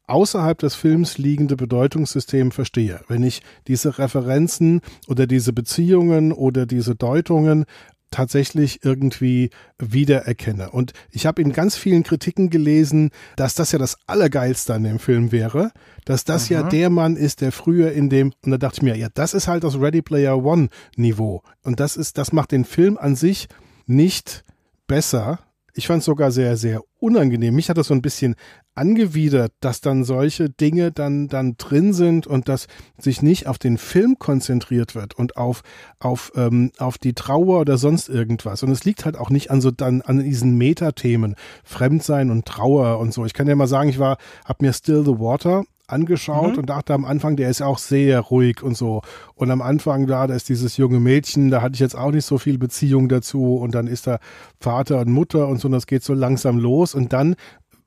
[0.08, 3.02] außerhalb des Films liegende Bedeutungssystem verstehe.
[3.08, 7.66] Wenn ich diese Referenzen oder diese Beziehungen oder diese Deutungen
[8.14, 10.70] tatsächlich irgendwie wiedererkenne.
[10.70, 15.00] Und ich habe in ganz vielen Kritiken gelesen, dass das ja das Allergeilste an dem
[15.00, 15.72] Film wäre,
[16.06, 16.54] dass das Aha.
[16.54, 19.34] ja der Mann ist, der früher in dem, und da dachte ich mir, ja, das
[19.34, 21.42] ist halt das Ready Player One Niveau.
[21.64, 23.48] Und das ist, das macht den Film an sich
[23.88, 24.44] nicht
[24.88, 25.40] besser,
[25.76, 27.56] ich fand es sogar sehr, sehr unangenehm.
[27.56, 28.36] Mich hat das so ein bisschen
[28.76, 33.78] angewidert, dass dann solche Dinge dann, dann drin sind und dass sich nicht auf den
[33.78, 35.64] Film konzentriert wird und auf,
[36.00, 38.64] auf, ähm, auf die Trauer oder sonst irgendwas.
[38.64, 43.00] Und es liegt halt auch nicht an so dann an diesen Metathemen, Fremdsein und Trauer
[43.00, 43.26] und so.
[43.26, 46.60] Ich kann ja mal sagen, ich war, hab mir Still the Water angeschaut mhm.
[46.60, 49.02] und dachte am Anfang, der ist auch sehr ruhig und so.
[49.36, 52.26] Und am Anfang, da, da ist dieses junge Mädchen, da hatte ich jetzt auch nicht
[52.26, 53.56] so viel Beziehung dazu.
[53.56, 54.20] Und dann ist da
[54.60, 56.96] Vater und Mutter und so, und das geht so langsam los.
[56.96, 57.36] Und dann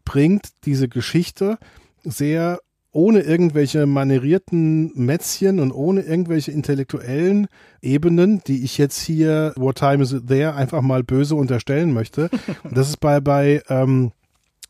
[0.04, 1.58] bringt diese Geschichte
[2.04, 2.60] sehr
[2.96, 7.46] ohne irgendwelche manierierten Mätzchen und ohne irgendwelche intellektuellen
[7.82, 12.30] Ebenen, die ich jetzt hier What Time Is It There einfach mal böse unterstellen möchte.
[12.64, 14.12] Und das ist bei, bei ähm,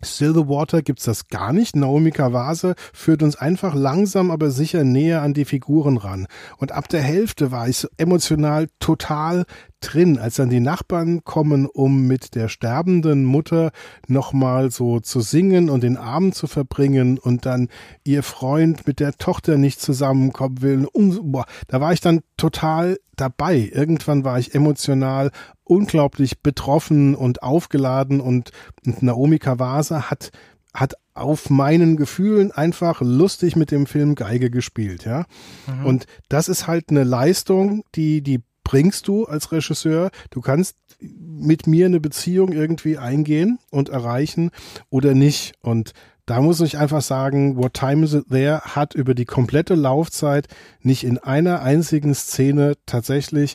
[0.02, 1.74] Still the Water gibt's das gar nicht.
[1.74, 6.26] Naomi Kawase führt uns einfach langsam, aber sicher näher an die Figuren ran.
[6.58, 9.44] Und ab der Hälfte war ich emotional total
[9.80, 13.70] drin, als dann die Nachbarn kommen, um mit der sterbenden Mutter
[14.08, 17.68] nochmal so zu singen und den Abend zu verbringen und dann
[18.04, 20.88] ihr Freund mit der Tochter nicht zusammenkommen will.
[21.22, 23.70] boah, da war ich dann total dabei.
[23.72, 25.30] Irgendwann war ich emotional
[25.64, 28.50] unglaublich betroffen und aufgeladen und,
[28.84, 30.30] und Naomi Kawase hat
[30.76, 35.24] hat auf meinen Gefühlen einfach lustig mit dem Film Geige gespielt, ja.
[35.66, 35.86] Mhm.
[35.86, 40.10] Und das ist halt eine Leistung, die, die bringst du als Regisseur.
[40.30, 44.50] Du kannst mit mir eine Beziehung irgendwie eingehen und erreichen
[44.90, 45.54] oder nicht.
[45.60, 45.92] Und
[46.26, 50.48] da muss ich einfach sagen, What Time Is It There hat über die komplette Laufzeit
[50.80, 53.54] nicht in einer einzigen Szene tatsächlich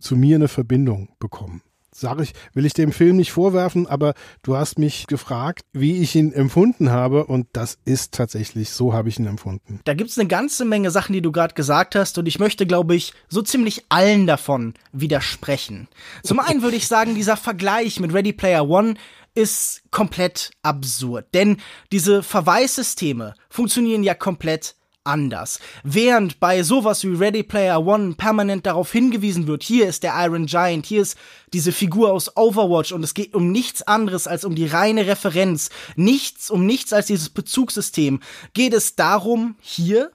[0.00, 1.62] zu mir eine Verbindung bekommen
[2.00, 6.14] sage ich, will ich dem Film nicht vorwerfen, aber du hast mich gefragt, wie ich
[6.14, 9.80] ihn empfunden habe und das ist tatsächlich, so habe ich ihn empfunden.
[9.84, 12.94] Da gibt's eine ganze Menge Sachen, die du gerade gesagt hast und ich möchte, glaube
[12.94, 15.88] ich, so ziemlich allen davon widersprechen.
[16.22, 18.94] Zum einen würde ich sagen, dieser Vergleich mit Ready Player One
[19.34, 21.58] ist komplett absurd, denn
[21.92, 24.76] diese Verweissysteme funktionieren ja komplett
[25.06, 25.60] anders.
[25.84, 30.46] Während bei sowas wie Ready Player One permanent darauf hingewiesen wird, hier ist der Iron
[30.46, 31.16] Giant, hier ist
[31.52, 35.70] diese Figur aus Overwatch und es geht um nichts anderes als um die reine Referenz,
[35.94, 38.20] nichts um nichts als dieses Bezugssystem,
[38.52, 40.10] geht es darum, hier,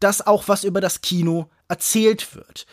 [0.00, 2.66] dass auch was über das Kino erzählt wird.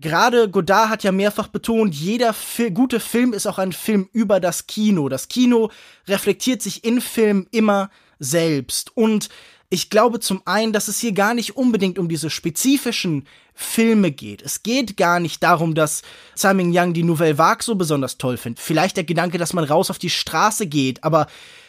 [0.00, 4.40] Gerade Godard hat ja mehrfach betont, jeder Fi gute Film ist auch ein Film über
[4.40, 5.08] das Kino.
[5.08, 5.70] Das Kino
[6.06, 9.30] reflektiert sich in Film immer selbst und
[9.68, 14.42] Ich glaube zum einen, dass es hier gar nicht unbedingt um diese spezifischen Filme geht.
[14.42, 16.02] Es geht gar nicht darum, dass
[16.34, 18.60] Simon Young die Nouvelle Vague so besonders toll findet.
[18.60, 21.26] Vielleicht der Gedanke, dass man raus auf die Straße geht, aber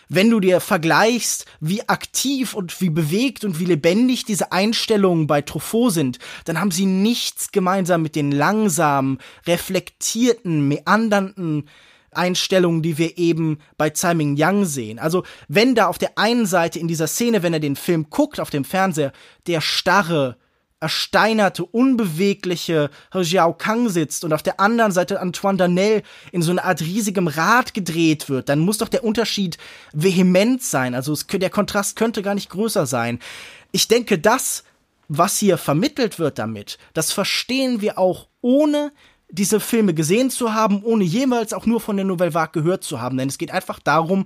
[0.10, 5.42] wenn du dir vergleichst, wie aktiv und wie bewegt und wie lebendig diese Einstellungen bei
[5.42, 11.68] Truffaut sind, dann haben sie nichts gemeinsam mit den langsamen, reflektierten, meandernden
[12.18, 15.00] Einstellungen, die wir eben bei Tsai Ming Yang sehen.
[15.00, 18.40] Also, wenn da auf der einen Seite in dieser Szene, wenn er den Film guckt
[18.40, 19.12] auf dem Fernseher,
[19.48, 20.38] der starre,
[20.80, 26.66] ersteinerte, unbewegliche Xiao Kang sitzt und auf der anderen Seite Antoine Danel in so einer
[26.66, 29.58] Art riesigem Rad gedreht wird, dann muss doch der Unterschied
[29.94, 30.94] vehement sein.
[30.94, 33.20] Also es, der Kontrast könnte gar nicht größer sein.
[33.72, 34.64] Ich denke, das,
[35.08, 38.92] was hier vermittelt wird damit, das verstehen wir auch ohne
[39.30, 43.02] diese Filme gesehen zu haben, ohne jemals auch nur von der Nouvelle Vague gehört zu
[43.02, 43.18] haben.
[43.18, 44.26] Denn es geht einfach darum,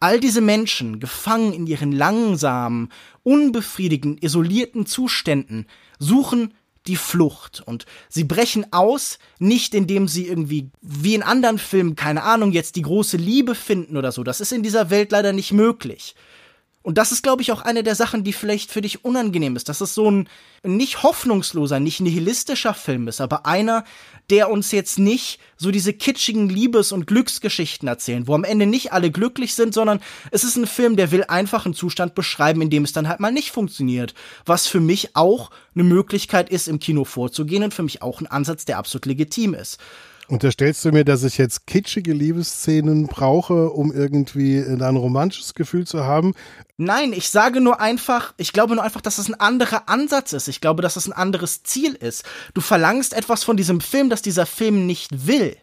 [0.00, 2.90] all diese Menschen, gefangen in ihren langsamen,
[3.22, 5.66] unbefriedigenden, isolierten Zuständen,
[5.98, 6.54] suchen
[6.86, 12.24] die Flucht und sie brechen aus, nicht indem sie irgendwie wie in anderen Filmen, keine
[12.24, 14.24] Ahnung, jetzt die große Liebe finden oder so.
[14.24, 16.16] Das ist in dieser Welt leider nicht möglich.
[16.82, 19.68] Und das ist, glaube ich, auch eine der Sachen, die vielleicht für dich unangenehm ist,
[19.68, 20.28] dass es so ein
[20.64, 23.84] nicht hoffnungsloser, nicht nihilistischer Film ist, aber einer,
[24.30, 28.92] der uns jetzt nicht so diese kitschigen Liebes- und Glücksgeschichten erzählen, wo am Ende nicht
[28.92, 32.70] alle glücklich sind, sondern es ist ein Film, der will einfach einen Zustand beschreiben, in
[32.70, 34.14] dem es dann halt mal nicht funktioniert.
[34.44, 38.26] Was für mich auch eine Möglichkeit ist, im Kino vorzugehen und für mich auch ein
[38.26, 39.78] Ansatz, der absolut legitim ist.
[40.32, 46.04] Unterstellst du mir, dass ich jetzt kitschige Liebesszenen brauche, um irgendwie ein romantisches Gefühl zu
[46.04, 46.32] haben?
[46.78, 50.48] Nein, ich sage nur einfach, ich glaube nur einfach, dass es ein anderer Ansatz ist.
[50.48, 52.24] Ich glaube, dass es ein anderes Ziel ist.
[52.54, 55.54] Du verlangst etwas von diesem Film, das dieser Film nicht will.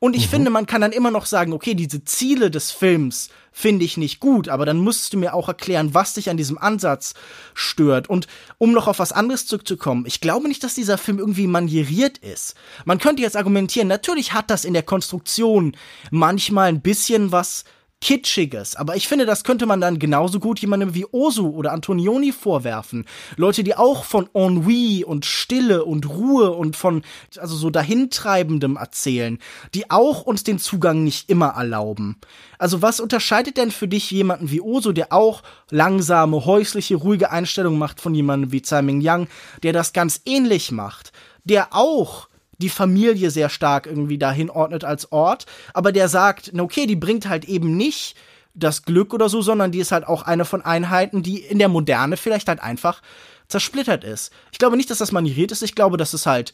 [0.00, 0.30] Und ich mhm.
[0.30, 4.18] finde, man kann dann immer noch sagen, okay, diese Ziele des Films finde ich nicht
[4.18, 7.14] gut, aber dann musst du mir auch erklären, was dich an diesem Ansatz
[7.52, 8.08] stört.
[8.08, 12.16] Und um noch auf was anderes zurückzukommen, ich glaube nicht, dass dieser Film irgendwie manieriert
[12.18, 12.54] ist.
[12.86, 15.76] Man könnte jetzt argumentieren, natürlich hat das in der Konstruktion
[16.10, 17.64] manchmal ein bisschen was
[18.00, 18.76] Kitschiges.
[18.76, 23.04] Aber ich finde, das könnte man dann genauso gut jemandem wie Osu oder Antonioni vorwerfen.
[23.36, 27.02] Leute, die auch von Ennui und Stille und Ruhe und von,
[27.36, 29.38] also so dahintreibendem erzählen,
[29.74, 32.16] die auch uns den Zugang nicht immer erlauben.
[32.58, 37.78] Also was unterscheidet denn für dich jemanden wie Osu, der auch langsame, häusliche, ruhige Einstellungen
[37.78, 39.28] macht von jemandem wie Tsai Ming Yang,
[39.62, 41.12] der das ganz ähnlich macht?
[41.44, 42.29] Der auch
[42.60, 47.28] die Familie sehr stark irgendwie dahin ordnet als Ort, aber der sagt, okay, die bringt
[47.28, 48.16] halt eben nicht
[48.54, 51.68] das Glück oder so, sondern die ist halt auch eine von Einheiten, die in der
[51.68, 53.00] Moderne vielleicht halt einfach
[53.48, 54.32] zersplittert ist.
[54.52, 56.52] Ich glaube nicht, dass das manieriert ist, ich glaube, das ist halt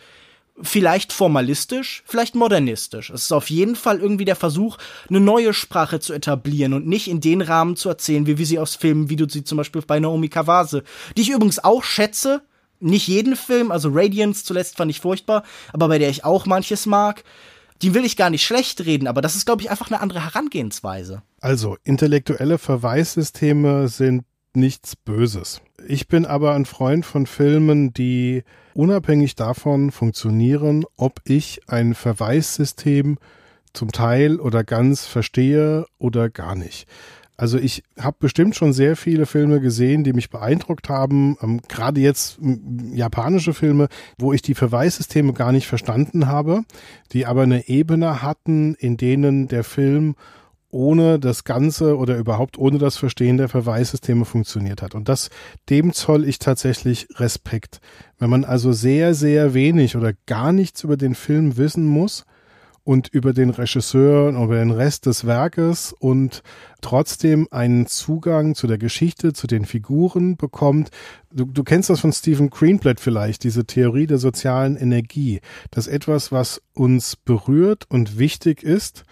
[0.63, 3.11] vielleicht formalistisch, vielleicht modernistisch.
[3.11, 7.09] Es ist auf jeden Fall irgendwie der Versuch, eine neue Sprache zu etablieren und nicht
[7.09, 9.83] in den Rahmen zu erzählen, wie wir sie aus Filmen, wie du sie zum Beispiel
[9.83, 10.83] bei Naomi Kawase,
[11.17, 12.43] die ich übrigens auch schätze,
[12.81, 16.87] nicht jeden Film, also Radiance zuletzt fand ich furchtbar, aber bei der ich auch manches
[16.87, 17.25] mag.
[17.83, 20.25] Die will ich gar nicht schlecht reden, aber das ist, glaube ich, einfach eine andere
[20.25, 21.23] Herangehensweise.
[21.41, 25.61] Also, intellektuelle Verweissysteme sind nichts Böses.
[25.87, 33.19] Ich bin aber ein Freund von Filmen, die unabhängig davon funktionieren, ob ich ein Verweissystem
[33.75, 36.89] zum Teil oder ganz verstehe oder gar nicht.
[37.37, 42.01] Also ich habe bestimmt schon sehr viele Filme gesehen, die mich beeindruckt haben, ähm, gerade
[42.01, 42.39] jetzt
[42.93, 46.63] japanische Filme, wo ich die Verweissysteme gar nicht verstanden habe,
[47.13, 50.15] die aber eine Ebene hatten, in denen der Film
[50.71, 54.95] ohne das Ganze oder überhaupt ohne das Verstehen der Verweissysteme funktioniert hat.
[54.95, 55.31] Und das,
[55.71, 57.81] dem zoll ich tatsächlich Respekt.
[58.19, 62.27] Wenn man also sehr, sehr wenig oder gar nichts über den Film wissen muss,
[62.87, 66.45] und über den Regisseur und über den Rest des Werkes und
[66.81, 70.91] trotzdem einen Zugang zu der Geschichte, zu den Figuren bekommt.
[71.33, 75.41] Du, du kennst das von Stephen Greenblatt vielleicht, diese Theorie der sozialen Energie.
[75.73, 79.05] dass etwas, was uns berührt und wichtig ist,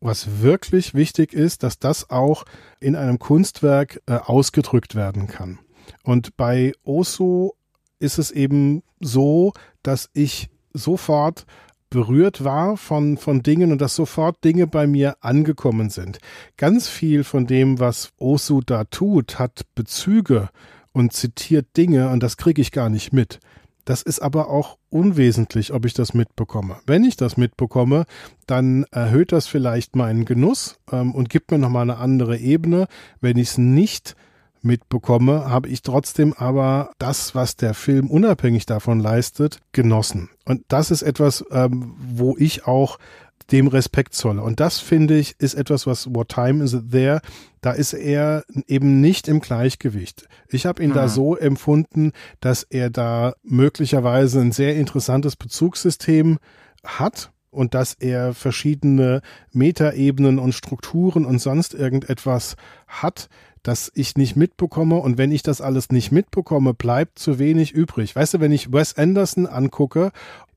[0.00, 2.46] was wirklich wichtig ist, dass das auch
[2.80, 5.58] in einem Kunstwerk äh, ausgedrückt werden kann.
[6.02, 7.54] Und bei Oso
[7.98, 9.52] ist es eben so,
[9.82, 11.44] dass ich sofort
[11.90, 16.18] berührt war von, von Dingen und dass sofort Dinge bei mir angekommen sind.
[16.56, 20.48] Ganz viel von dem, was Osu da tut, hat Bezüge
[20.92, 23.40] und zitiert Dinge und das kriege ich gar nicht mit.
[23.84, 26.76] Das ist aber auch unwesentlich, ob ich das mitbekomme.
[26.86, 28.04] Wenn ich das mitbekomme,
[28.46, 32.86] dann erhöht das vielleicht meinen Genuss ähm, und gibt mir nochmal eine andere Ebene.
[33.20, 34.14] Wenn ich es nicht
[34.62, 40.30] mitbekomme, habe ich trotzdem aber das, was der Film unabhängig davon leistet, genossen.
[40.44, 42.98] Und das ist etwas, ähm, wo ich auch
[43.50, 44.42] dem Respekt zolle.
[44.42, 47.20] Und das finde ich ist etwas, was What Time Is It There,
[47.60, 50.28] da ist er eben nicht im Gleichgewicht.
[50.48, 50.94] Ich habe ihn hm.
[50.94, 56.38] da so empfunden, dass er da möglicherweise ein sehr interessantes Bezugssystem
[56.84, 59.22] hat und dass er verschiedene
[59.52, 62.56] Metaebenen und Strukturen und sonst irgendetwas
[62.86, 63.28] hat,
[63.62, 64.96] das ich nicht mitbekomme.
[64.96, 68.16] Und wenn ich das alles nicht mitbekomme, bleibt zu wenig übrig.
[68.16, 70.12] Weißt du, wenn ich Wes Anderson angucke,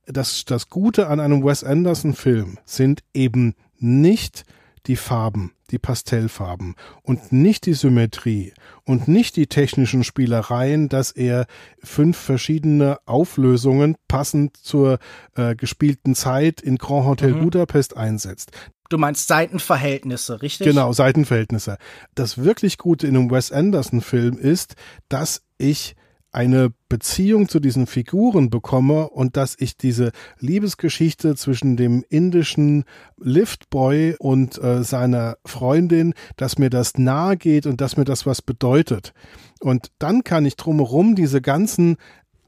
[0.05, 4.45] das, das Gute an einem Wes Anderson-Film sind eben nicht
[4.87, 11.45] die Farben, die Pastellfarben und nicht die Symmetrie und nicht die technischen Spielereien, dass er
[11.81, 14.99] fünf verschiedene Auflösungen passend zur
[15.35, 17.43] äh, gespielten Zeit in Grand Hotel mhm.
[17.43, 18.51] Budapest einsetzt.
[18.93, 20.67] Du meinst Seitenverhältnisse, richtig?
[20.67, 21.77] Genau, Seitenverhältnisse.
[22.13, 24.75] Das wirklich Gute in einem Wes Anderson-Film ist,
[25.09, 25.95] dass ich
[26.31, 32.83] eine Beziehung zu diesen Figuren bekomme und dass ich diese Liebesgeschichte zwischen dem indischen
[33.17, 38.43] Liftboy und äh, seiner Freundin, dass mir das nahe geht und dass mir das was
[38.43, 39.13] bedeutet.
[39.59, 41.97] Und dann kann ich drumherum diese ganzen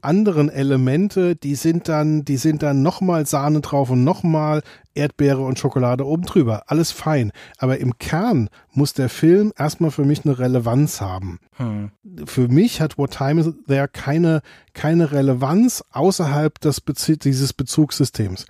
[0.02, 4.62] anderen Elemente, die sind dann, die sind dann nochmal Sahne drauf und nochmal
[4.94, 6.64] Erdbeere und Schokolade oben drüber.
[6.66, 7.32] Alles fein.
[7.58, 11.38] Aber im Kern muss der Film erstmal für mich eine Relevanz haben.
[11.56, 11.90] Hm.
[12.24, 14.42] Für mich hat What Time Is There keine,
[14.74, 18.46] keine Relevanz außerhalb des Bezie dieses Bezugssystems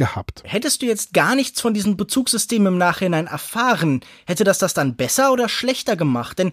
[0.00, 0.42] gehabt.
[0.46, 4.96] Hättest du jetzt gar nichts von diesem Bezugssystem im Nachhinein erfahren, hätte das das dann
[4.96, 6.38] besser oder schlechter gemacht?
[6.38, 6.52] Denn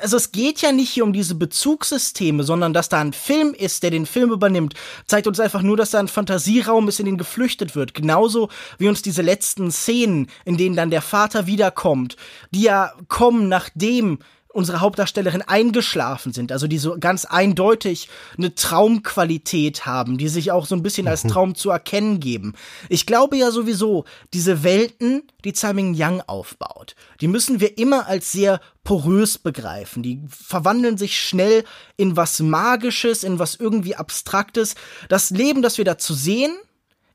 [0.00, 3.84] also es geht ja nicht hier um diese Bezugssysteme, sondern dass da ein Film ist,
[3.84, 4.74] der den Film übernimmt,
[5.06, 7.94] zeigt uns einfach nur, dass da ein Fantasieraum ist, in den geflüchtet wird.
[7.94, 12.16] Genauso wie uns diese letzten Szenen, in denen dann der Vater wiederkommt,
[12.50, 14.18] die ja kommen, nachdem
[14.58, 20.66] unsere Hauptdarstellerin eingeschlafen sind, also die so ganz eindeutig eine Traumqualität haben, die sich auch
[20.66, 21.28] so ein bisschen als mhm.
[21.28, 22.54] Traum zu erkennen geben.
[22.88, 24.04] Ich glaube ja sowieso,
[24.34, 30.02] diese Welten, die Tsai Ming-Yang aufbaut, die müssen wir immer als sehr porös begreifen.
[30.02, 31.64] Die verwandeln sich schnell
[31.96, 34.74] in was Magisches, in was irgendwie Abstraktes.
[35.08, 36.52] Das Leben, das wir da zu sehen,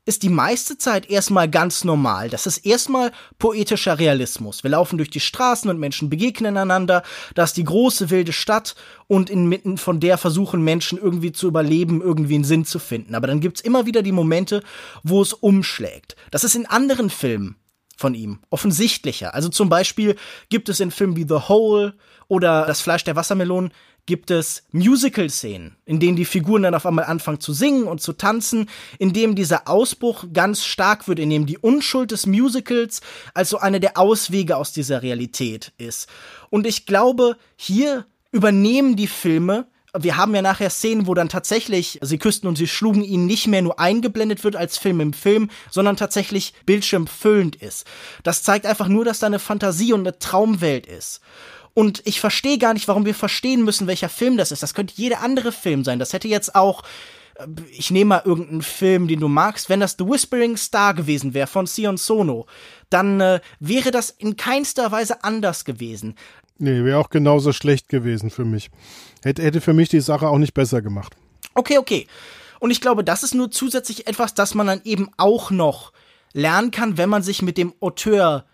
[0.06, 2.28] ist die meiste Zeit erstmal ganz normal.
[2.28, 4.62] Das ist erstmal poetischer Realismus.
[4.62, 7.02] Wir laufen durch die Straßen und Menschen begegnen einander.
[7.34, 8.74] Da ist die große wilde Stadt
[9.06, 13.14] und inmitten von der versuchen Menschen irgendwie zu überleben, irgendwie einen Sinn zu finden.
[13.14, 14.62] Aber dann gibt's immer wieder die Momente,
[15.02, 16.16] wo es umschlägt.
[16.30, 17.56] Das ist in anderen Filmen
[17.96, 19.34] von ihm offensichtlicher.
[19.34, 20.16] Also zum Beispiel
[20.48, 21.94] gibt es in Filmen wie The Hole
[22.28, 23.72] oder Das Fleisch der Wassermelonen
[24.06, 28.12] gibt es Musical-Szenen, in denen die Figuren dann auf einmal anfangen zu singen und zu
[28.12, 33.00] tanzen, in dem dieser Ausbruch ganz stark wird, in dem die Unschuld des Musicals
[33.32, 36.08] also eine der Auswege aus dieser Realität ist.
[36.50, 42.00] Und ich glaube, hier übernehmen die Filme wir haben ja nachher Szenen, wo dann tatsächlich
[42.02, 45.50] sie küssten und sie schlugen ihn nicht mehr nur eingeblendet wird als Film im Film,
[45.70, 47.86] sondern tatsächlich bildschirmfüllend ist.
[48.24, 51.20] Das zeigt einfach nur, dass da eine Fantasie und eine Traumwelt ist.
[51.74, 54.62] Und ich verstehe gar nicht, warum wir verstehen müssen, welcher Film das ist.
[54.62, 55.98] Das könnte jeder andere Film sein.
[55.98, 56.82] Das hätte jetzt auch
[57.34, 61.34] äh, ich nehme mal irgendeinen Film, den du magst, wenn das The Whispering Star gewesen
[61.34, 62.46] wäre von Sion Sono,
[62.90, 66.14] dann äh, wäre das in keinster Weise anders gewesen.
[66.58, 68.70] Nee, wäre auch genauso schlecht gewesen für mich.
[69.22, 71.16] Hätte, hätte für mich die Sache auch nicht besser gemacht.
[71.54, 72.06] Okay, okay.
[72.60, 75.92] Und ich glaube, das ist nur zusätzlich etwas, das man dann eben auch noch
[76.32, 78.46] lernen kann, wenn man sich mit dem Auteur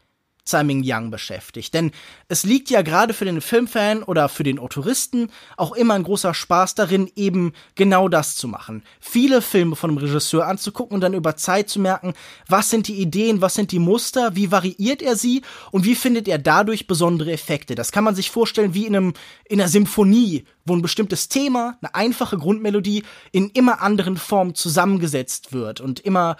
[0.51, 1.72] Tsai Ming-Yang beschäftigt.
[1.74, 1.92] Denn
[2.28, 6.34] es liegt ja gerade für den Filmfan oder für den Autoristen auch immer ein großer
[6.34, 8.82] Spaß darin, eben genau das zu machen.
[9.01, 12.14] Viele Filme von einem Regisseur anzugucken und dann über Zeit zu merken,
[12.48, 16.28] was sind die Ideen, was sind die Muster, wie variiert er sie und wie findet
[16.28, 17.74] er dadurch besondere Effekte.
[17.74, 19.14] Das kann man sich vorstellen wie in einem,
[19.48, 25.53] in einer Symphonie, wo ein bestimmtes Thema, eine einfache Grundmelodie in immer anderen Formen zusammengesetzt
[25.53, 26.36] wird und immer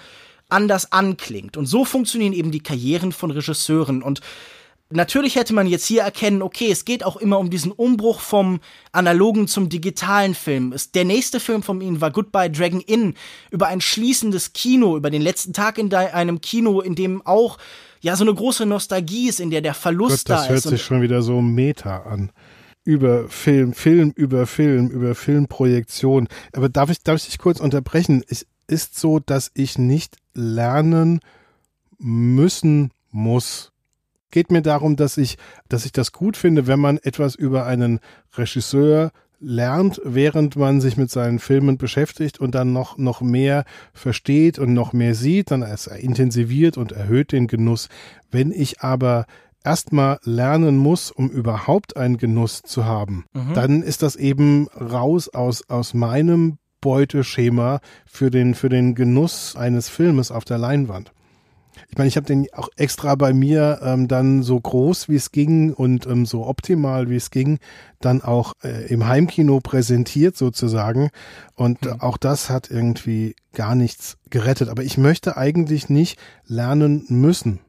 [0.51, 1.57] anders anklingt.
[1.57, 4.03] Und so funktionieren eben die Karrieren von Regisseuren.
[4.03, 4.21] Und
[4.91, 8.61] natürlich hätte man jetzt hier erkennen, okay, es geht auch immer um diesen Umbruch vom
[8.93, 10.75] analogen zum digitalen Film.
[10.95, 13.15] Der nächste Film von ihm war Goodbye Dragon Inn
[13.51, 17.59] über ein schließendes Kino, über den letzten Tag in einem Kino, in dem auch
[18.01, 20.51] ja so eine große Nostalgie ist, in der der Verlust Gott, da ist.
[20.51, 22.33] Das hört sich schon wieder so Meta an
[22.85, 26.29] über Film, Film über Film, über Filmprojektion.
[26.53, 28.25] Aber darf ich, darf ich dich kurz unterbrechen?
[28.27, 31.20] Es ist so, dass ich nicht lernen
[31.99, 33.72] müssen muss.
[34.31, 38.01] Geht mir darum, dass ich, dass ich das gut finde, wenn man etwas über einen
[38.37, 39.11] Regisseur
[39.41, 44.74] lernt, während man sich mit seinen Filmen beschäftigt und dann noch, noch mehr versteht und
[44.74, 47.89] noch mehr sieht, dann es intensiviert und erhöht den Genuss.
[48.31, 49.26] Wenn ich aber
[49.64, 53.55] erstmal lernen muss, um überhaupt einen Genuss zu haben, mhm.
[53.55, 59.89] dann ist das eben raus aus, aus meinem Beuteschema für den, für den Genuss eines
[59.89, 61.12] Filmes auf der Leinwand.
[61.89, 65.33] Ich meine, ich habe den auch extra bei mir ähm, dann so groß wie es
[65.33, 67.59] ging und ähm, so optimal wie es ging,
[68.01, 71.11] dann auch äh, im Heimkino präsentiert sozusagen.
[71.55, 72.01] Und mhm.
[72.01, 74.68] auch das hat irgendwie gar nichts gerettet.
[74.68, 77.61] Aber ich möchte eigentlich nicht lernen müssen,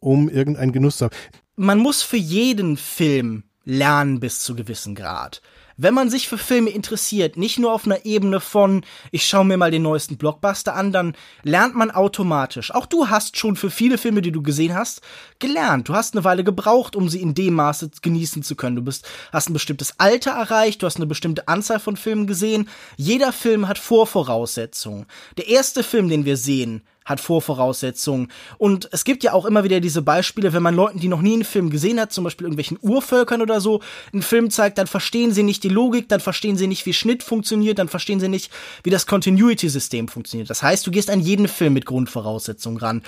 [0.00, 1.16] um irgendeinen Genuss zu haben.
[1.56, 5.42] Man muss für jeden Film lernen bis zu gewissen Grad
[5.82, 9.56] wenn man sich für Filme interessiert, nicht nur auf einer Ebene von, ich schaue mir
[9.56, 12.70] mal den neuesten Blockbuster an, dann lernt man automatisch.
[12.74, 15.00] Auch du hast schon für viele Filme, die du gesehen hast,
[15.38, 15.88] gelernt.
[15.88, 18.76] Du hast eine Weile gebraucht, um sie in dem Maße genießen zu können.
[18.76, 22.68] Du bist, hast ein bestimmtes Alter erreicht, du hast eine bestimmte Anzahl von Filmen gesehen.
[22.98, 25.06] Jeder Film hat Vorvoraussetzungen.
[25.38, 28.28] Der erste Film, den wir sehen, hat Vorvoraussetzungen.
[28.58, 31.34] Und es gibt ja auch immer wieder diese Beispiele, wenn man Leuten, die noch nie
[31.34, 33.80] einen Film gesehen hat, zum Beispiel irgendwelchen Urvölkern oder so,
[34.12, 37.22] einen Film zeigt, dann verstehen sie nicht die Logik, dann verstehen sie nicht, wie Schnitt
[37.22, 38.50] funktioniert, dann verstehen sie nicht,
[38.84, 40.50] wie das Continuity-System funktioniert.
[40.50, 43.02] Das heißt, du gehst an jeden Film mit Grundvoraussetzungen ran.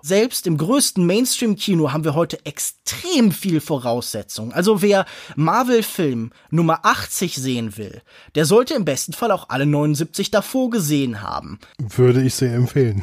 [0.00, 4.52] Selbst im größten Mainstream-Kino haben wir heute extrem viel Voraussetzungen.
[4.52, 8.02] Also wer Marvel-Film Nummer 80 sehen will,
[8.36, 11.58] der sollte im besten Fall auch alle 79 davor gesehen haben.
[11.78, 13.02] Würde ich sehr empfehlen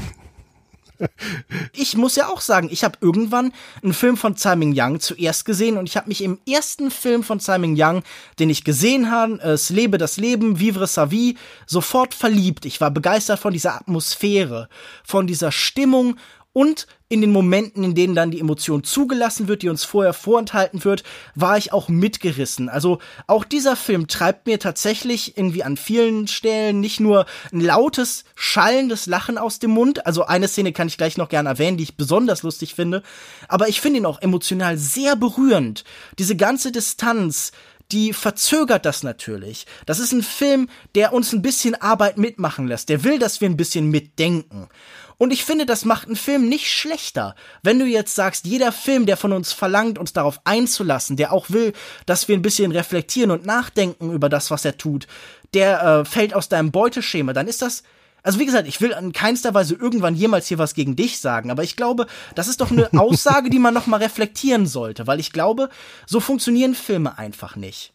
[1.74, 5.46] ich muss ja auch sagen, ich habe irgendwann einen Film von Tsai Ming Yang zuerst
[5.46, 8.04] gesehen und ich habe mich im ersten Film von Tsai Ming Yang,
[8.40, 12.66] den ich gesehen habe, Es lebe das Leben, Vivre sa vie, sofort verliebt.
[12.66, 14.70] Ich war begeistert von dieser Atmosphäre,
[15.04, 16.18] von dieser Stimmung
[16.56, 20.86] und in den Momenten, in denen dann die Emotion zugelassen wird, die uns vorher vorenthalten
[20.86, 21.04] wird,
[21.36, 22.70] war ich auch mitgerissen.
[22.70, 28.24] Also auch dieser Film treibt mir tatsächlich irgendwie an vielen Stellen nicht nur ein lautes,
[28.36, 30.06] schallendes Lachen aus dem Mund.
[30.06, 33.04] Also eine Szene kann ich gleich noch gerne erwähnen, die ich besonders lustig finde.
[33.50, 35.84] Aber ich finde ihn auch emotional sehr berührend.
[36.18, 37.52] Diese ganze Distanz,
[37.92, 39.68] die verzögert das natürlich.
[39.86, 42.90] Das ist ein Film, der uns ein bisschen Arbeit mitmachen lässt.
[42.90, 44.70] Der will, dass wir ein bisschen mitdenken.
[45.18, 47.36] Und ich finde, das macht einen Film nicht schlechter.
[47.64, 51.50] Wenn du jetzt sagst, jeder Film, der von uns verlangt, uns darauf einzulassen, der auch
[51.50, 51.74] will,
[52.06, 55.08] dass wir ein bisschen reflektieren und nachdenken über das, was er tut,
[55.54, 57.84] der äh, fällt aus deinem Beuteschema, dann ist das
[58.26, 61.52] also wie gesagt, ich will in keinster Weise irgendwann jemals hier was gegen dich sagen,
[61.52, 65.20] aber ich glaube, das ist doch eine Aussage, die man noch mal reflektieren sollte, weil
[65.20, 65.70] ich glaube,
[66.08, 67.94] so funktionieren Filme einfach nicht.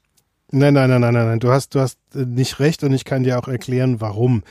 [0.53, 3.41] Nein, nein, nein, nein, nein, du hast, du hast nicht recht und ich kann dir
[3.41, 4.45] auch erklären, warum.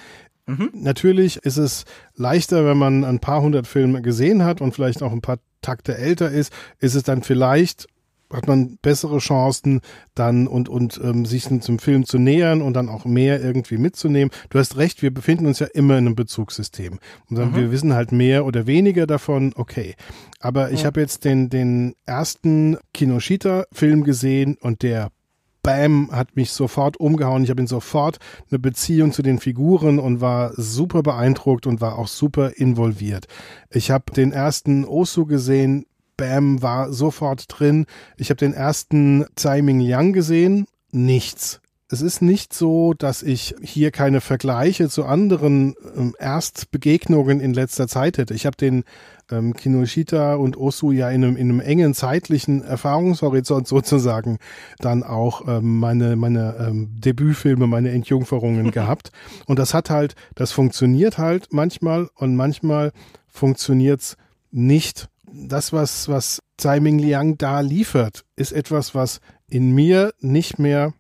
[0.50, 0.72] Mhm.
[0.74, 1.86] Natürlich ist es
[2.16, 5.98] leichter, wenn man ein paar hundert Filme gesehen hat und vielleicht auch ein paar Takte
[5.98, 7.88] älter ist, ist es dann vielleicht
[8.32, 9.82] hat man bessere Chancen
[10.14, 14.32] dann und und ähm, sich zum Film zu nähern und dann auch mehr irgendwie mitzunehmen.
[14.50, 17.56] Du hast recht, wir befinden uns ja immer in einem Bezugssystem und dann mhm.
[17.56, 19.54] wir wissen halt mehr oder weniger davon.
[19.56, 19.96] Okay,
[20.40, 20.88] aber ich mhm.
[20.88, 25.10] habe jetzt den den ersten Kinoshita Film gesehen und der
[25.70, 27.44] Bam hat mich sofort umgehauen.
[27.44, 28.18] Ich habe ihn sofort
[28.50, 33.28] eine Beziehung zu den Figuren und war super beeindruckt und war auch super involviert.
[33.70, 35.86] Ich habe den ersten Osu gesehen.
[36.18, 37.86] Bam war sofort drin.
[38.18, 40.66] Ich habe den ersten Tsai Ming Yang gesehen.
[40.92, 41.62] Nichts.
[41.88, 47.88] Es ist nicht so, dass ich hier keine Vergleiche zu anderen ähm, Erstbegegnungen in letzter
[47.88, 48.34] Zeit hätte.
[48.34, 48.86] Ich habe den
[49.32, 54.38] ähm, Kinoshita und Osu ja in einem, in einem engen zeitlichen Erfahrungshorizont sozusagen
[54.80, 59.12] dann auch ähm, meine, meine ähm, Debütfilme, meine Entjungferungen gehabt.
[59.46, 62.92] Und das hat halt, das funktioniert halt manchmal und manchmal
[63.28, 64.18] funktioniert's
[64.52, 65.10] nicht.
[65.32, 70.94] Das, was, was Tsai Ming Liang da liefert, ist etwas, was in mir nicht mehr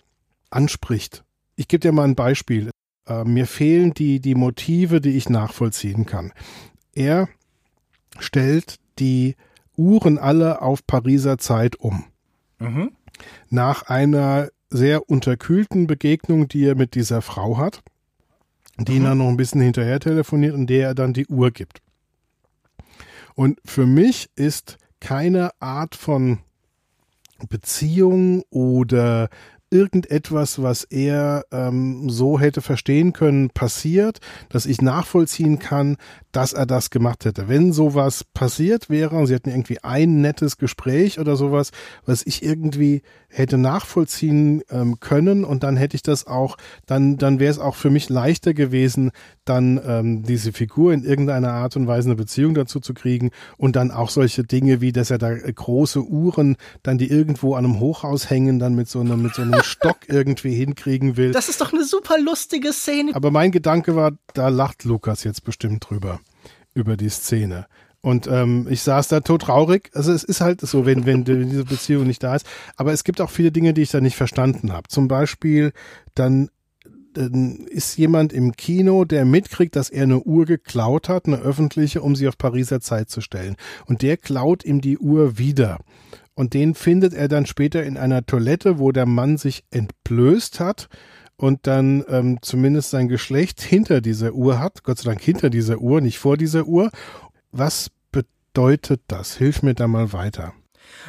[0.49, 1.23] anspricht.
[1.55, 2.71] Ich gebe dir mal ein Beispiel.
[3.07, 6.31] Äh, mir fehlen die, die Motive, die ich nachvollziehen kann.
[6.93, 7.27] Er
[8.19, 9.35] stellt die
[9.77, 12.05] Uhren alle auf Pariser Zeit um.
[12.59, 12.91] Mhm.
[13.49, 17.81] Nach einer sehr unterkühlten Begegnung, die er mit dieser Frau hat,
[18.77, 18.97] die mhm.
[18.97, 21.81] ihn dann noch ein bisschen hinterher telefoniert und der er dann die Uhr gibt.
[23.35, 26.39] Und für mich ist keine Art von
[27.47, 29.29] Beziehung oder
[29.71, 35.97] irgendetwas, was er ähm, so hätte verstehen können, passiert, dass ich nachvollziehen kann,
[36.31, 37.47] dass er das gemacht hätte.
[37.47, 41.71] Wenn sowas passiert wäre und sie hatten irgendwie ein nettes Gespräch oder sowas,
[42.05, 47.39] was ich irgendwie hätte nachvollziehen ähm, können und dann hätte ich das auch, dann, dann
[47.39, 49.11] wäre es auch für mich leichter gewesen,
[49.45, 53.75] dann ähm, diese Figur in irgendeiner Art und Weise eine Beziehung dazu zu kriegen und
[53.75, 57.79] dann auch solche Dinge wie, dass er da große Uhren, dann die irgendwo an einem
[57.79, 61.31] Hochhaus hängen, dann mit so einem, mit so einem Stock irgendwie hinkriegen will.
[61.31, 63.15] Das ist doch eine super lustige Szene.
[63.15, 66.19] Aber mein Gedanke war, da lacht Lukas jetzt bestimmt drüber,
[66.73, 67.67] über die Szene.
[68.01, 69.89] Und ähm, ich saß da tot traurig.
[69.93, 72.45] Also es ist halt so, wenn, wenn diese Beziehung nicht da ist.
[72.77, 74.87] Aber es gibt auch viele Dinge, die ich da nicht verstanden habe.
[74.87, 75.73] Zum Beispiel
[76.15, 76.49] dann
[77.13, 82.01] dann ist jemand im Kino, der mitkriegt, dass er eine Uhr geklaut hat, eine öffentliche,
[82.01, 83.55] um sie auf Pariser Zeit zu stellen.
[83.85, 85.79] Und der klaut ihm die Uhr wieder.
[86.39, 90.87] Und den findet er dann später in einer Toilette, wo der Mann sich entblößt hat
[91.35, 94.85] und dann ähm, zumindest sein Geschlecht hinter dieser Uhr hat.
[94.85, 96.91] Gott sei Dank hinter dieser Uhr, nicht vor dieser Uhr.
[97.51, 99.35] Was bedeutet das?
[99.35, 100.53] Hilf mir da mal weiter.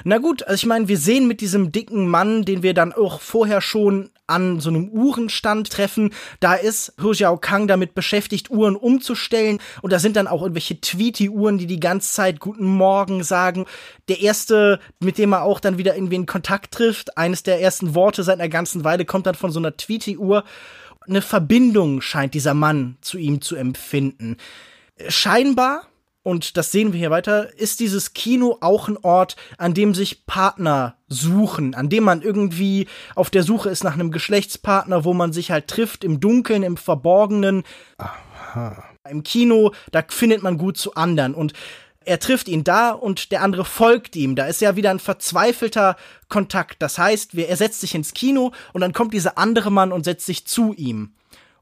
[0.05, 3.21] Na gut, also ich meine, wir sehen mit diesem dicken Mann, den wir dann auch
[3.21, 9.59] vorher schon an so einem Uhrenstand treffen, da ist Hu Kang damit beschäftigt, Uhren umzustellen
[9.83, 13.67] und da sind dann auch irgendwelche Tweety-Uhren, die die ganze Zeit Guten Morgen sagen.
[14.09, 17.95] Der erste, mit dem er auch dann wieder irgendwie in Kontakt trifft, eines der ersten
[17.95, 20.45] Worte seit einer ganzen Weile kommt dann von so einer Tweety-Uhr.
[21.07, 24.37] Eine Verbindung scheint dieser Mann zu ihm zu empfinden.
[25.09, 25.90] Scheinbar
[26.23, 30.27] und das sehen wir hier weiter, ist dieses Kino auch ein Ort, an dem sich
[30.27, 35.33] Partner suchen, an dem man irgendwie auf der Suche ist nach einem Geschlechtspartner, wo man
[35.33, 37.63] sich halt trifft im Dunkeln, im Verborgenen.
[37.97, 38.85] Aha.
[39.09, 41.55] Im Kino, da findet man gut zu anderen und
[42.05, 44.35] er trifft ihn da und der andere folgt ihm.
[44.35, 45.97] Da ist ja wieder ein verzweifelter
[46.29, 46.83] Kontakt.
[46.83, 50.27] Das heißt, er setzt sich ins Kino und dann kommt dieser andere Mann und setzt
[50.27, 51.15] sich zu ihm.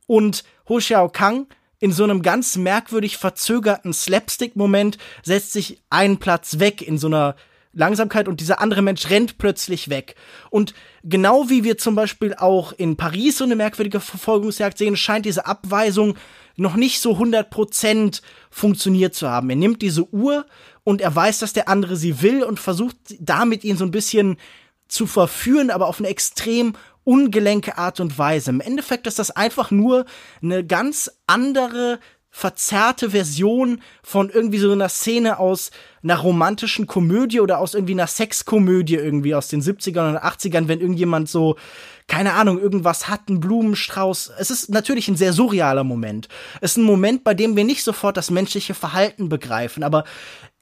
[0.06, 1.46] Und Ho Xiao Kang
[1.80, 7.36] in so einem ganz merkwürdig verzögerten Slapstick-Moment setzt sich ein Platz weg in so einer
[7.72, 10.16] Langsamkeit und dieser andere Mensch rennt plötzlich weg.
[10.50, 10.74] Und
[11.04, 15.46] genau wie wir zum Beispiel auch in Paris so eine merkwürdige Verfolgungsjagd sehen, scheint diese
[15.46, 16.16] Abweisung
[16.56, 18.20] noch nicht so 100%
[18.50, 19.48] funktioniert zu haben.
[19.50, 20.44] Er nimmt diese Uhr
[20.82, 24.38] und er weiß, dass der andere sie will und versucht damit ihn so ein bisschen
[24.88, 26.74] zu verführen, aber auf eine extrem
[27.08, 28.50] ungelenke Art und Weise.
[28.50, 30.04] Im Endeffekt ist das einfach nur
[30.42, 32.00] eine ganz andere
[32.30, 35.70] verzerrte Version von irgendwie so einer Szene aus
[36.02, 40.80] einer romantischen Komödie oder aus irgendwie einer Sexkomödie irgendwie aus den 70ern oder 80ern, wenn
[40.80, 41.56] irgendjemand so,
[42.08, 44.32] keine Ahnung, irgendwas hat, einen Blumenstrauß.
[44.38, 46.28] Es ist natürlich ein sehr surrealer Moment.
[46.60, 50.04] Es ist ein Moment, bei dem wir nicht sofort das menschliche Verhalten begreifen, aber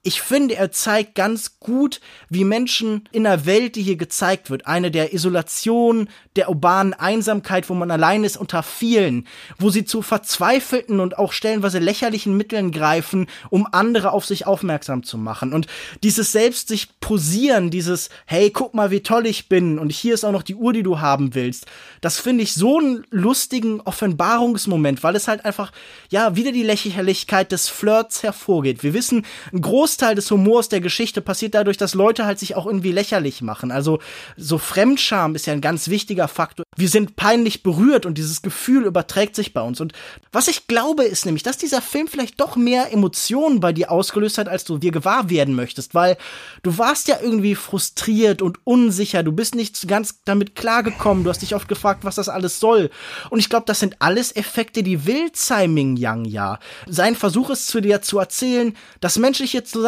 [0.07, 4.69] ich finde, er zeigt ganz gut, wie Menschen in der Welt, die hier gezeigt wird,
[4.69, 9.27] eine der Isolation, der urbanen Einsamkeit, wo man allein ist unter vielen,
[9.59, 15.03] wo sie zu verzweifelten und auch stellenweise lächerlichen Mitteln greifen, um andere auf sich aufmerksam
[15.03, 15.53] zu machen.
[15.53, 15.67] Und
[16.05, 20.25] dieses selbst sich posieren, dieses, hey, guck mal, wie toll ich bin und hier ist
[20.25, 21.67] auch noch die Uhr, die du haben willst,
[22.01, 25.73] das finde ich so einen lustigen Offenbarungsmoment, weil es halt einfach,
[26.11, 28.85] ja, wieder die Lächerlichkeit des Flirts hervorgeht.
[28.85, 32.55] Wir wissen, ein groß Großteil des Humors der Geschichte passiert dadurch, dass Leute halt sich
[32.55, 33.71] auch irgendwie lächerlich machen.
[33.71, 33.99] Also
[34.37, 36.67] so Fremdscham ist ja ein ganz wichtiger Faktor.
[36.77, 39.81] Wir sind peinlich berührt und dieses Gefühl überträgt sich bei uns.
[39.81, 39.95] Und
[40.33, 44.37] was ich glaube, ist nämlich, dass dieser Film vielleicht doch mehr Emotionen bei dir ausgelöst
[44.37, 46.19] hat, als du dir gewahr werden möchtest, weil
[46.63, 49.23] du warst ja irgendwie frustriert und unsicher.
[49.23, 51.25] Du bist nicht ganz damit klargekommen.
[51.25, 52.91] Du hast dich oft gefragt, was das alles soll.
[53.31, 56.59] Und ich glaube, das sind alles Effekte, die will Tsai Ming Yang ja.
[56.87, 59.86] Sein Versuch ist zu dir zu erzählen, das menschliche Zusammenleben,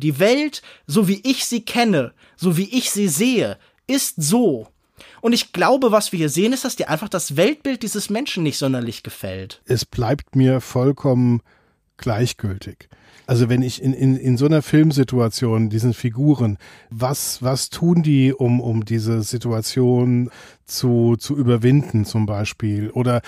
[0.00, 4.68] die Welt, so wie ich sie kenne, so wie ich sie sehe, ist so.
[5.20, 8.42] Und ich glaube, was wir hier sehen, ist, dass dir einfach das Weltbild dieses Menschen
[8.42, 9.62] nicht sonderlich gefällt.
[9.64, 11.40] Es bleibt mir vollkommen
[11.96, 12.88] gleichgültig.
[13.26, 16.58] Also wenn ich in, in, in so einer Filmsituation, diesen Figuren,
[16.90, 20.30] was, was tun die, um, um diese Situation
[20.66, 22.90] zu, zu überwinden zum Beispiel?
[22.90, 23.22] Oder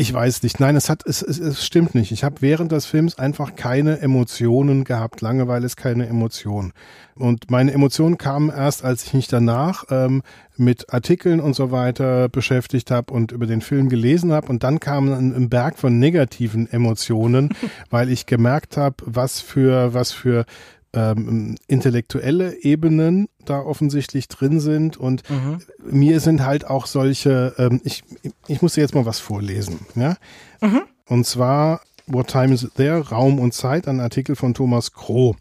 [0.00, 0.60] ich weiß nicht.
[0.60, 2.10] Nein, es hat, es, es, es stimmt nicht.
[2.10, 5.20] Ich habe während des Films einfach keine Emotionen gehabt.
[5.20, 6.72] Langeweile ist keine Emotion.
[7.16, 10.22] Und meine Emotionen kamen erst, als ich mich danach ähm,
[10.56, 14.48] mit Artikeln und so weiter beschäftigt habe und über den Film gelesen habe.
[14.48, 17.50] Und dann kam ein, ein Berg von negativen Emotionen,
[17.90, 20.46] weil ich gemerkt habe, was für, was für
[20.94, 25.60] ähm, intellektuelle Ebenen da offensichtlich drin sind und mhm.
[25.84, 28.04] mir sind halt auch solche, ähm, ich,
[28.46, 30.16] ich muss dir jetzt mal was vorlesen, ja.
[30.60, 30.82] Mhm.
[31.06, 33.08] Und zwar What Time Is There?
[33.08, 35.36] Raum und Zeit, ein Artikel von Thomas Kroh.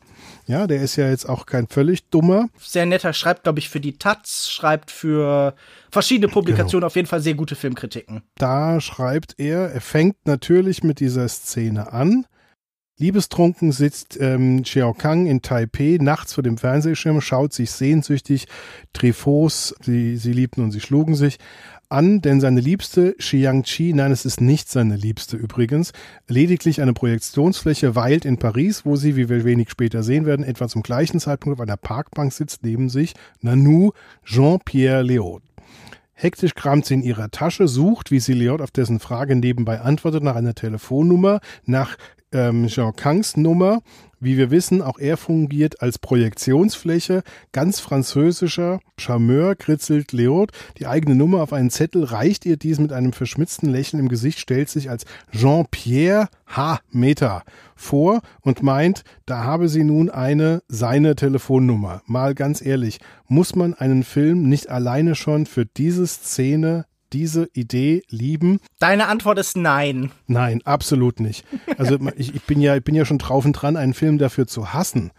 [0.46, 2.50] Ja, der ist ja jetzt auch kein völlig dummer.
[2.60, 5.54] Sehr netter, schreibt, glaube ich, für die Taz, schreibt für
[5.92, 6.88] verschiedene Publikationen, genau.
[6.88, 8.24] auf jeden Fall sehr gute Filmkritiken.
[8.36, 12.26] Da schreibt er, er fängt natürlich mit dieser Szene an
[13.00, 18.46] Liebestrunken sitzt ähm, Xiao Kang in Taipei nachts vor dem Fernsehschirm, schaut sich sehnsüchtig
[18.92, 21.40] Trifos, sie, sie liebten und sie schlugen sich,
[21.88, 25.94] an, denn seine Liebste, Xiang Chi, nein, es ist nicht seine Liebste übrigens,
[26.28, 30.68] lediglich eine Projektionsfläche weilt in Paris, wo sie, wie wir wenig später sehen werden, etwa
[30.68, 33.92] zum gleichen Zeitpunkt auf einer Parkbank sitzt, neben sich Nanu
[34.26, 35.42] Jean-Pierre Léaud.
[36.14, 40.22] Hektisch kramt sie in ihrer Tasche, sucht, wie sie Leot auf dessen Frage nebenbei antwortet,
[40.22, 41.96] nach einer Telefonnummer, nach
[42.32, 43.82] ähm, Jean Kangs Nummer.
[44.22, 47.24] Wie wir wissen, auch er fungiert als Projektionsfläche.
[47.54, 52.92] Ganz französischer Charmeur kritzelt Leot die eigene Nummer auf einen Zettel, reicht ihr dies mit
[52.92, 56.80] einem verschmitzten Lächeln im Gesicht, stellt sich als Jean-Pierre H.
[56.92, 57.44] Meta
[57.76, 62.02] vor und meint, da habe sie nun eine seine Telefonnummer.
[62.06, 68.04] Mal ganz ehrlich, muss man einen Film nicht alleine schon für diese Szene diese Idee
[68.10, 68.60] lieben?
[68.80, 70.12] Deine Antwort ist nein.
[70.28, 71.46] Nein, absolut nicht.
[71.78, 74.48] Also ich, ich, bin ja, ich bin ja schon drauf und dran, einen Film dafür
[74.48, 75.12] zu hassen.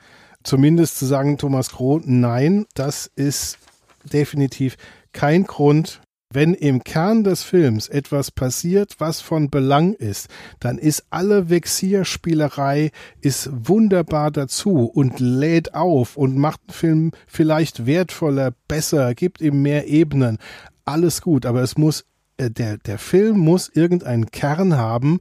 [0.43, 3.59] Zumindest zu sagen, Thomas Groh, nein, das ist
[4.05, 4.77] definitiv
[5.13, 6.01] kein Grund.
[6.33, 10.29] Wenn im Kern des Films etwas passiert, was von Belang ist,
[10.61, 17.85] dann ist alle Vexierspielerei ist wunderbar dazu und lädt auf und macht den Film vielleicht
[17.85, 20.39] wertvoller, besser, gibt ihm mehr Ebenen
[20.85, 22.05] alles gut, aber es muss,
[22.37, 25.21] äh, der, der Film muss irgendeinen Kern haben,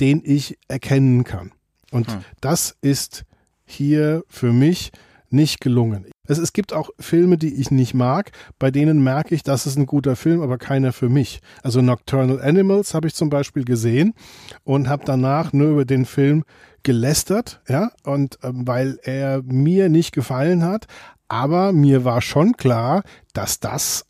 [0.00, 1.52] den ich erkennen kann.
[1.90, 2.20] Und hm.
[2.40, 3.24] das ist
[3.64, 4.92] hier für mich
[5.30, 6.06] nicht gelungen.
[6.26, 9.76] Es, es gibt auch Filme, die ich nicht mag, bei denen merke ich, das ist
[9.76, 11.40] ein guter Film, aber keiner für mich.
[11.62, 14.14] Also Nocturnal Animals habe ich zum Beispiel gesehen
[14.64, 16.44] und habe danach nur über den Film
[16.82, 20.86] gelästert, ja, und ähm, weil er mir nicht gefallen hat,
[21.28, 23.02] aber mir war schon klar,
[23.32, 24.06] dass das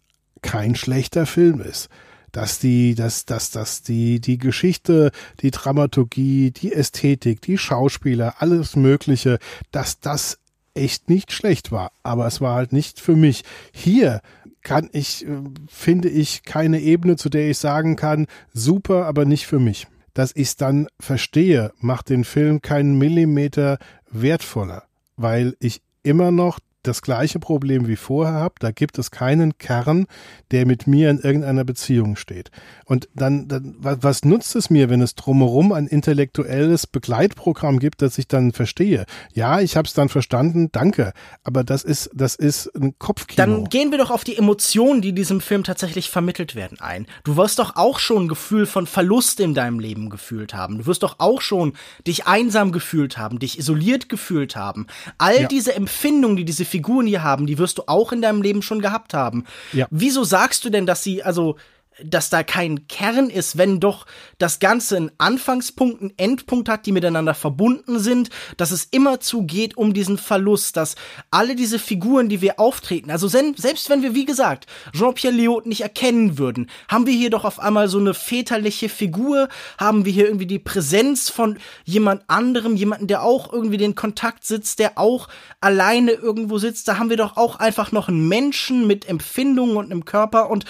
[0.47, 1.89] kein schlechter Film ist.
[2.33, 8.77] Dass die, dass, dass, dass die, die Geschichte, die Dramaturgie, die Ästhetik, die Schauspieler, alles
[8.77, 9.39] Mögliche,
[9.73, 10.39] dass das
[10.75, 11.91] echt nicht schlecht war.
[12.03, 13.43] Aber es war halt nicht für mich.
[13.73, 14.21] Hier
[14.63, 15.29] kann ich, äh,
[15.69, 19.87] finde ich, keine Ebene, zu der ich sagen kann, super, aber nicht für mich.
[20.13, 23.79] Dass ich es dann verstehe, macht den Film keinen Millimeter
[24.11, 24.85] wertvoller,
[25.17, 28.55] weil ich immer noch das gleiche Problem wie vorher habe.
[28.59, 30.07] Da gibt es keinen Kern,
[30.51, 32.51] der mit mir in irgendeiner Beziehung steht.
[32.85, 38.19] Und dann, dann was nutzt es mir, wenn es drumherum ein intellektuelles Begleitprogramm gibt, das
[38.19, 39.07] ich dann verstehe?
[39.33, 41.13] Ja, ich habe es dann verstanden, danke.
[41.43, 43.37] Aber das ist, das ist ein Kopfkino.
[43.37, 47.07] Dann gehen wir doch auf die Emotionen, die diesem Film tatsächlich vermittelt werden, ein.
[47.25, 50.79] Du wirst doch auch schon ein Gefühl von Verlust in deinem Leben gefühlt haben.
[50.79, 51.73] Du wirst doch auch schon
[52.07, 54.87] dich einsam gefühlt haben, dich isoliert gefühlt haben.
[55.19, 55.49] All ja.
[55.49, 58.83] diese Empfindungen, die diese Figuren hier haben, die wirst du auch in deinem Leben schon
[58.83, 59.45] gehabt haben.
[59.73, 59.87] Ja.
[59.91, 61.57] Wieso sagst du denn, dass sie, also
[62.05, 64.07] dass da kein Kern ist, wenn doch
[64.39, 69.77] das Ganze einen Anfangspunkt, einen Endpunkt hat, die miteinander verbunden sind, dass es immerzu geht
[69.77, 70.97] um diesen Verlust, dass
[71.31, 75.81] alle diese Figuren, die wir auftreten, also selbst wenn wir, wie gesagt, Jean-Pierre Léaud nicht
[75.81, 80.27] erkennen würden, haben wir hier doch auf einmal so eine väterliche Figur, haben wir hier
[80.27, 85.29] irgendwie die Präsenz von jemand anderem, jemanden, der auch irgendwie den Kontakt sitzt, der auch
[85.61, 89.91] alleine irgendwo sitzt, da haben wir doch auch einfach noch einen Menschen mit Empfindungen und
[89.91, 90.67] einem Körper und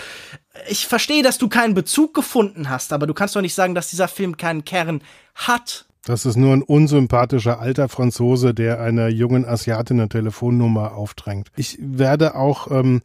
[0.68, 3.90] ich verstehe, dass du keinen Bezug gefunden hast, aber du kannst doch nicht sagen, dass
[3.90, 5.02] dieser Film keinen Kern
[5.34, 5.86] hat.
[6.04, 11.50] Das ist nur ein unsympathischer alter Franzose, der einer jungen Asiatin eine Telefonnummer aufdrängt.
[11.56, 13.02] Ich werde auch ähm,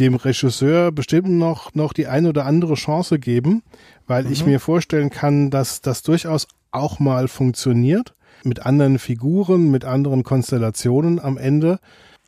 [0.00, 3.62] dem Regisseur bestimmt noch, noch die ein oder andere Chance geben,
[4.08, 4.32] weil mhm.
[4.32, 8.14] ich mir vorstellen kann, dass das durchaus auch mal funktioniert.
[8.42, 11.78] Mit anderen Figuren, mit anderen Konstellationen am Ende.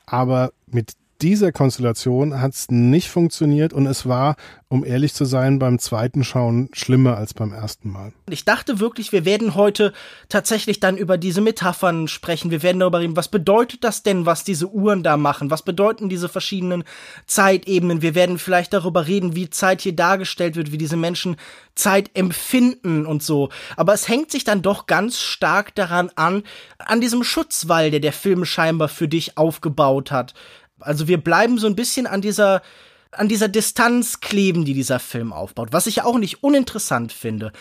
[0.07, 4.36] Aber mit dieser Konstellation hat es nicht funktioniert und es war,
[4.68, 8.12] um ehrlich zu sein, beim zweiten Schauen schlimmer als beim ersten Mal.
[8.30, 9.92] Ich dachte wirklich, wir werden heute
[10.28, 12.50] tatsächlich dann über diese Metaphern sprechen.
[12.50, 15.50] Wir werden darüber reden, was bedeutet das denn, was diese Uhren da machen?
[15.50, 16.84] Was bedeuten diese verschiedenen
[17.26, 18.02] Zeitebenen?
[18.02, 21.36] Wir werden vielleicht darüber reden, wie Zeit hier dargestellt wird, wie diese Menschen
[21.74, 23.48] Zeit empfinden und so.
[23.76, 26.44] Aber es hängt sich dann doch ganz stark daran an,
[26.78, 30.34] an diesem Schutzwall, der der Film scheinbar für dich aufgebaut hat.
[30.81, 32.62] Also wir bleiben so ein bisschen an dieser
[33.11, 37.53] an dieser Distanz kleben, die dieser Film aufbaut, was ich auch nicht uninteressant finde.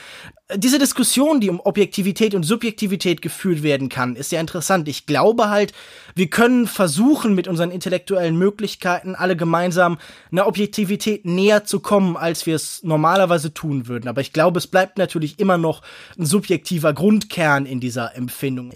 [0.56, 4.88] Diese Diskussion, die um Objektivität und Subjektivität geführt werden kann, ist ja interessant.
[4.88, 5.72] Ich glaube halt,
[6.16, 10.00] wir können versuchen, mit unseren intellektuellen Möglichkeiten alle gemeinsam
[10.32, 14.10] einer Objektivität näher zu kommen, als wir es normalerweise tun würden.
[14.10, 15.82] Aber ich glaube, es bleibt natürlich immer noch
[16.18, 18.74] ein subjektiver Grundkern in dieser Empfindung.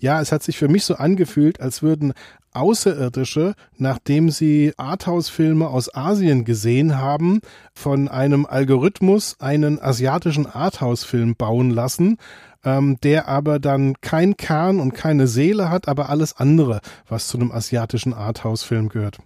[0.00, 2.12] Ja, es hat sich für mich so angefühlt, als würden
[2.58, 7.40] Außerirdische, nachdem sie Arthouse-Filme aus Asien gesehen haben,
[7.72, 12.18] von einem Algorithmus einen asiatischen Arthouse-Film bauen lassen,
[12.64, 17.38] ähm, der aber dann kein Kern und keine Seele hat, aber alles andere, was zu
[17.38, 19.18] einem asiatischen Arthouse-Film gehört.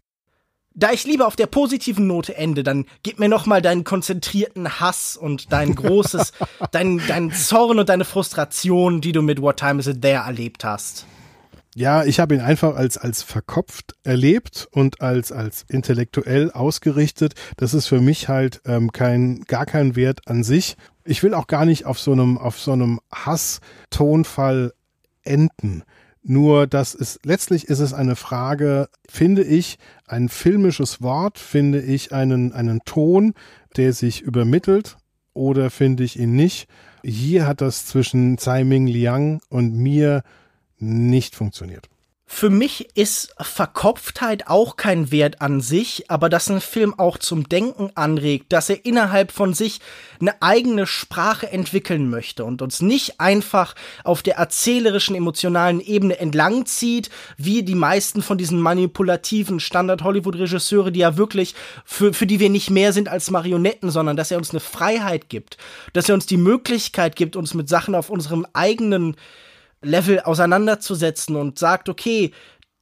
[0.75, 4.81] Da ich lieber auf der positiven Note ende, dann gib mir noch mal deinen konzentrierten
[4.81, 6.33] Hass und dein großes,
[6.71, 10.65] dein, dein Zorn und deine Frustration, die du mit What Time Is It There erlebt
[10.65, 11.07] hast.
[11.75, 17.35] Ja, ich habe ihn einfach als, als verkopft erlebt und als, als intellektuell ausgerichtet.
[17.57, 20.77] Das ist für mich halt ähm, kein, gar kein Wert an sich.
[21.05, 24.75] Ich will auch gar nicht auf so einem, auf so einem Hass-Tonfall
[25.23, 25.83] enden.
[26.23, 32.13] Nur, dass es, letztlich ist es eine Frage, finde ich, ein filmisches Wort, finde ich
[32.13, 33.33] einen, einen Ton,
[33.77, 34.99] der sich übermittelt
[35.33, 36.69] oder finde ich ihn nicht.
[37.03, 40.23] Hier hat das zwischen Tsai Ming Liang und mir
[40.83, 41.89] nicht funktioniert.
[42.35, 47.47] Für mich ist Verkopftheit auch kein Wert an sich, aber dass ein Film auch zum
[47.47, 49.81] Denken anregt, dass er innerhalb von sich
[50.19, 57.11] eine eigene Sprache entwickeln möchte und uns nicht einfach auf der erzählerischen, emotionalen Ebene entlangzieht,
[57.37, 61.55] wie die meisten von diesen manipulativen Standard-Hollywood-Regisseure, die ja wirklich,
[61.85, 65.29] für, für die wir nicht mehr sind als Marionetten, sondern dass er uns eine Freiheit
[65.29, 65.59] gibt,
[65.93, 69.17] dass er uns die Möglichkeit gibt, uns mit Sachen auf unserem eigenen
[69.83, 72.33] Level auseinanderzusetzen und sagt, okay,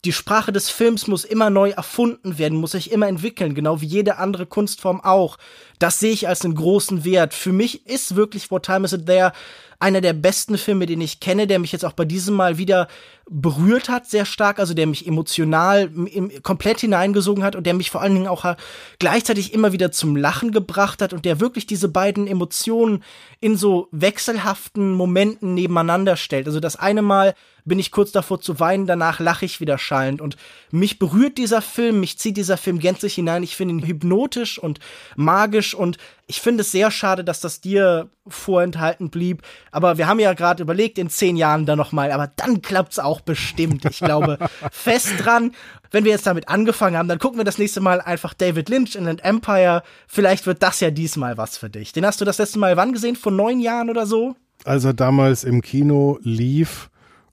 [0.05, 3.87] die Sprache des Films muss immer neu erfunden werden, muss sich immer entwickeln, genau wie
[3.87, 5.37] jede andere Kunstform auch.
[5.79, 7.35] Das sehe ich als einen großen Wert.
[7.35, 9.33] Für mich ist wirklich What Time Is It There
[9.81, 12.87] einer der besten Filme, den ich kenne, der mich jetzt auch bei diesem Mal wieder
[13.31, 17.91] berührt hat, sehr stark, also der mich emotional im, komplett hineingesogen hat und der mich
[17.91, 18.57] vor allen Dingen auch äh,
[18.99, 23.05] gleichzeitig immer wieder zum Lachen gebracht hat und der wirklich diese beiden Emotionen
[23.41, 26.47] in so wechselhaften Momenten nebeneinander stellt.
[26.47, 30.21] Also das eine Mal bin ich kurz davor zu weinen, danach lache ich wieder schallend
[30.21, 30.37] und
[30.73, 33.45] mich berührt dieser Film, mich zieht dieser Film gänzlich hinein.
[33.45, 34.81] Ich finde ihn hypnotisch und
[35.15, 35.99] magisch und
[36.31, 39.43] ich finde es sehr schade, dass das dir vorenthalten blieb.
[39.73, 42.13] Aber wir haben ja gerade überlegt, in zehn Jahren dann noch mal.
[42.13, 43.85] Aber dann klappt's auch bestimmt.
[43.85, 44.39] Ich glaube
[44.71, 45.53] fest dran.
[45.91, 48.95] Wenn wir jetzt damit angefangen haben, dann gucken wir das nächste Mal einfach David Lynch
[48.95, 49.83] in Inland Empire.
[50.07, 51.93] Vielleicht wird das ja diesmal was für dich.
[51.93, 53.17] Den hast du das letzte Mal wann gesehen?
[53.17, 54.37] Vor neun Jahren oder so?
[54.65, 56.91] Als er damals im Kino lief,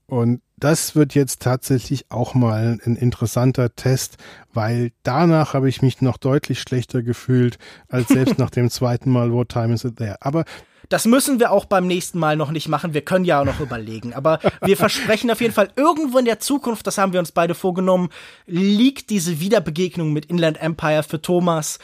[0.08, 4.16] und das wird jetzt tatsächlich auch mal ein interessanter Test,
[4.52, 9.32] weil danach habe ich mich noch deutlich schlechter gefühlt als selbst nach dem zweiten Mal
[9.32, 10.16] What Time Is It There.
[10.20, 10.44] Aber
[10.88, 12.94] das müssen wir auch beim nächsten Mal noch nicht machen.
[12.94, 14.14] Wir können ja auch noch überlegen.
[14.14, 17.54] Aber wir versprechen auf jeden Fall, irgendwo in der Zukunft, das haben wir uns beide
[17.54, 18.08] vorgenommen,
[18.46, 21.78] liegt diese Wiederbegegnung mit Inland Empire für Thomas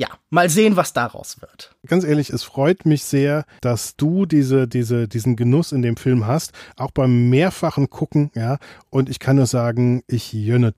[0.00, 1.76] ja, mal sehen, was daraus wird.
[1.86, 6.26] Ganz ehrlich, es freut mich sehr, dass du diese, diese, diesen Genuss in dem Film
[6.26, 8.56] hast, auch beim mehrfachen Gucken, ja.
[8.88, 10.72] Und ich kann nur sagen, ich jönne.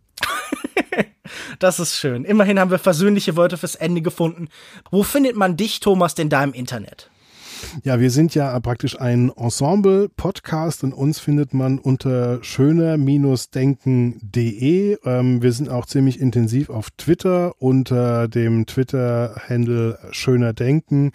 [1.60, 2.24] das ist schön.
[2.24, 4.48] Immerhin haben wir versöhnliche Worte fürs Ende gefunden.
[4.90, 7.11] Wo findet man dich, Thomas, denn da im Internet?
[7.84, 14.98] Ja, wir sind ja praktisch ein Ensemble-Podcast und uns findet man unter schöner-denken.de.
[15.04, 21.12] Ähm, wir sind auch ziemlich intensiv auf Twitter unter dem Twitter-Handle Schöner Denken.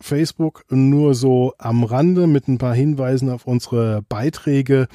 [0.00, 4.88] Facebook nur so am Rande mit ein paar Hinweisen auf unsere Beiträge.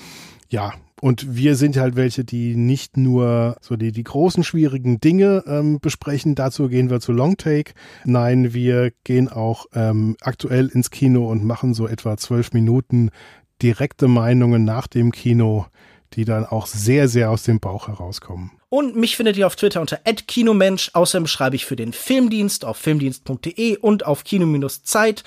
[0.50, 5.44] Ja, und wir sind halt welche, die nicht nur so die, die großen schwierigen Dinge
[5.48, 6.36] ähm, besprechen.
[6.36, 7.74] Dazu gehen wir zu Longtake.
[8.06, 13.10] Nein, wir gehen auch ähm, aktuell ins Kino und machen so etwa zwölf Minuten
[13.64, 15.66] direkte Meinungen nach dem Kino,
[16.14, 18.52] die dann auch sehr, sehr aus dem Bauch herauskommen.
[18.70, 20.92] Und mich findet ihr auf Twitter unter @kinomensch.
[20.94, 25.24] Außerdem schreibe ich für den Filmdienst auf filmdienst.de und auf kino-zeit.de.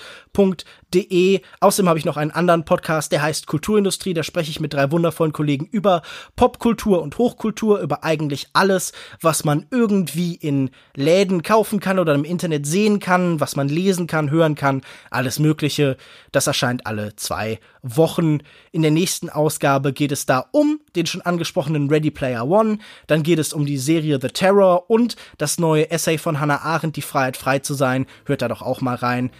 [1.59, 4.13] Außerdem habe ich noch einen anderen Podcast, der heißt Kulturindustrie.
[4.13, 6.01] Da spreche ich mit drei wundervollen Kollegen über
[6.35, 12.23] Popkultur und Hochkultur, über eigentlich alles, was man irgendwie in Läden kaufen kann oder im
[12.23, 15.97] Internet sehen kann, was man lesen kann, hören kann, alles Mögliche.
[16.31, 18.39] Das erscheint alle zwei Wochen.
[18.71, 22.79] In der nächsten Ausgabe geht es da um den schon angesprochenen Ready Player One.
[23.07, 26.95] Dann geht es um die Serie The Terror und das neue Essay von Hannah Arendt,
[26.95, 28.05] Die Freiheit frei zu sein.
[28.25, 29.31] Hört da doch auch mal rein.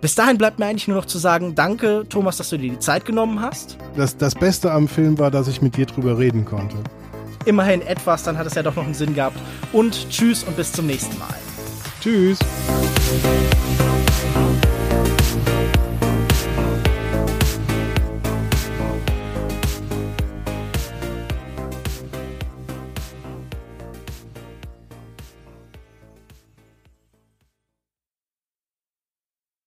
[0.00, 2.78] Bis dahin bleibt mir eigentlich nur noch zu sagen, danke Thomas, dass du dir die
[2.78, 3.78] Zeit genommen hast.
[3.96, 6.76] Das, das Beste am Film war, dass ich mit dir drüber reden konnte.
[7.46, 9.38] Immerhin etwas, dann hat es ja doch noch einen Sinn gehabt.
[9.72, 11.34] Und tschüss und bis zum nächsten Mal.
[12.00, 12.38] Tschüss.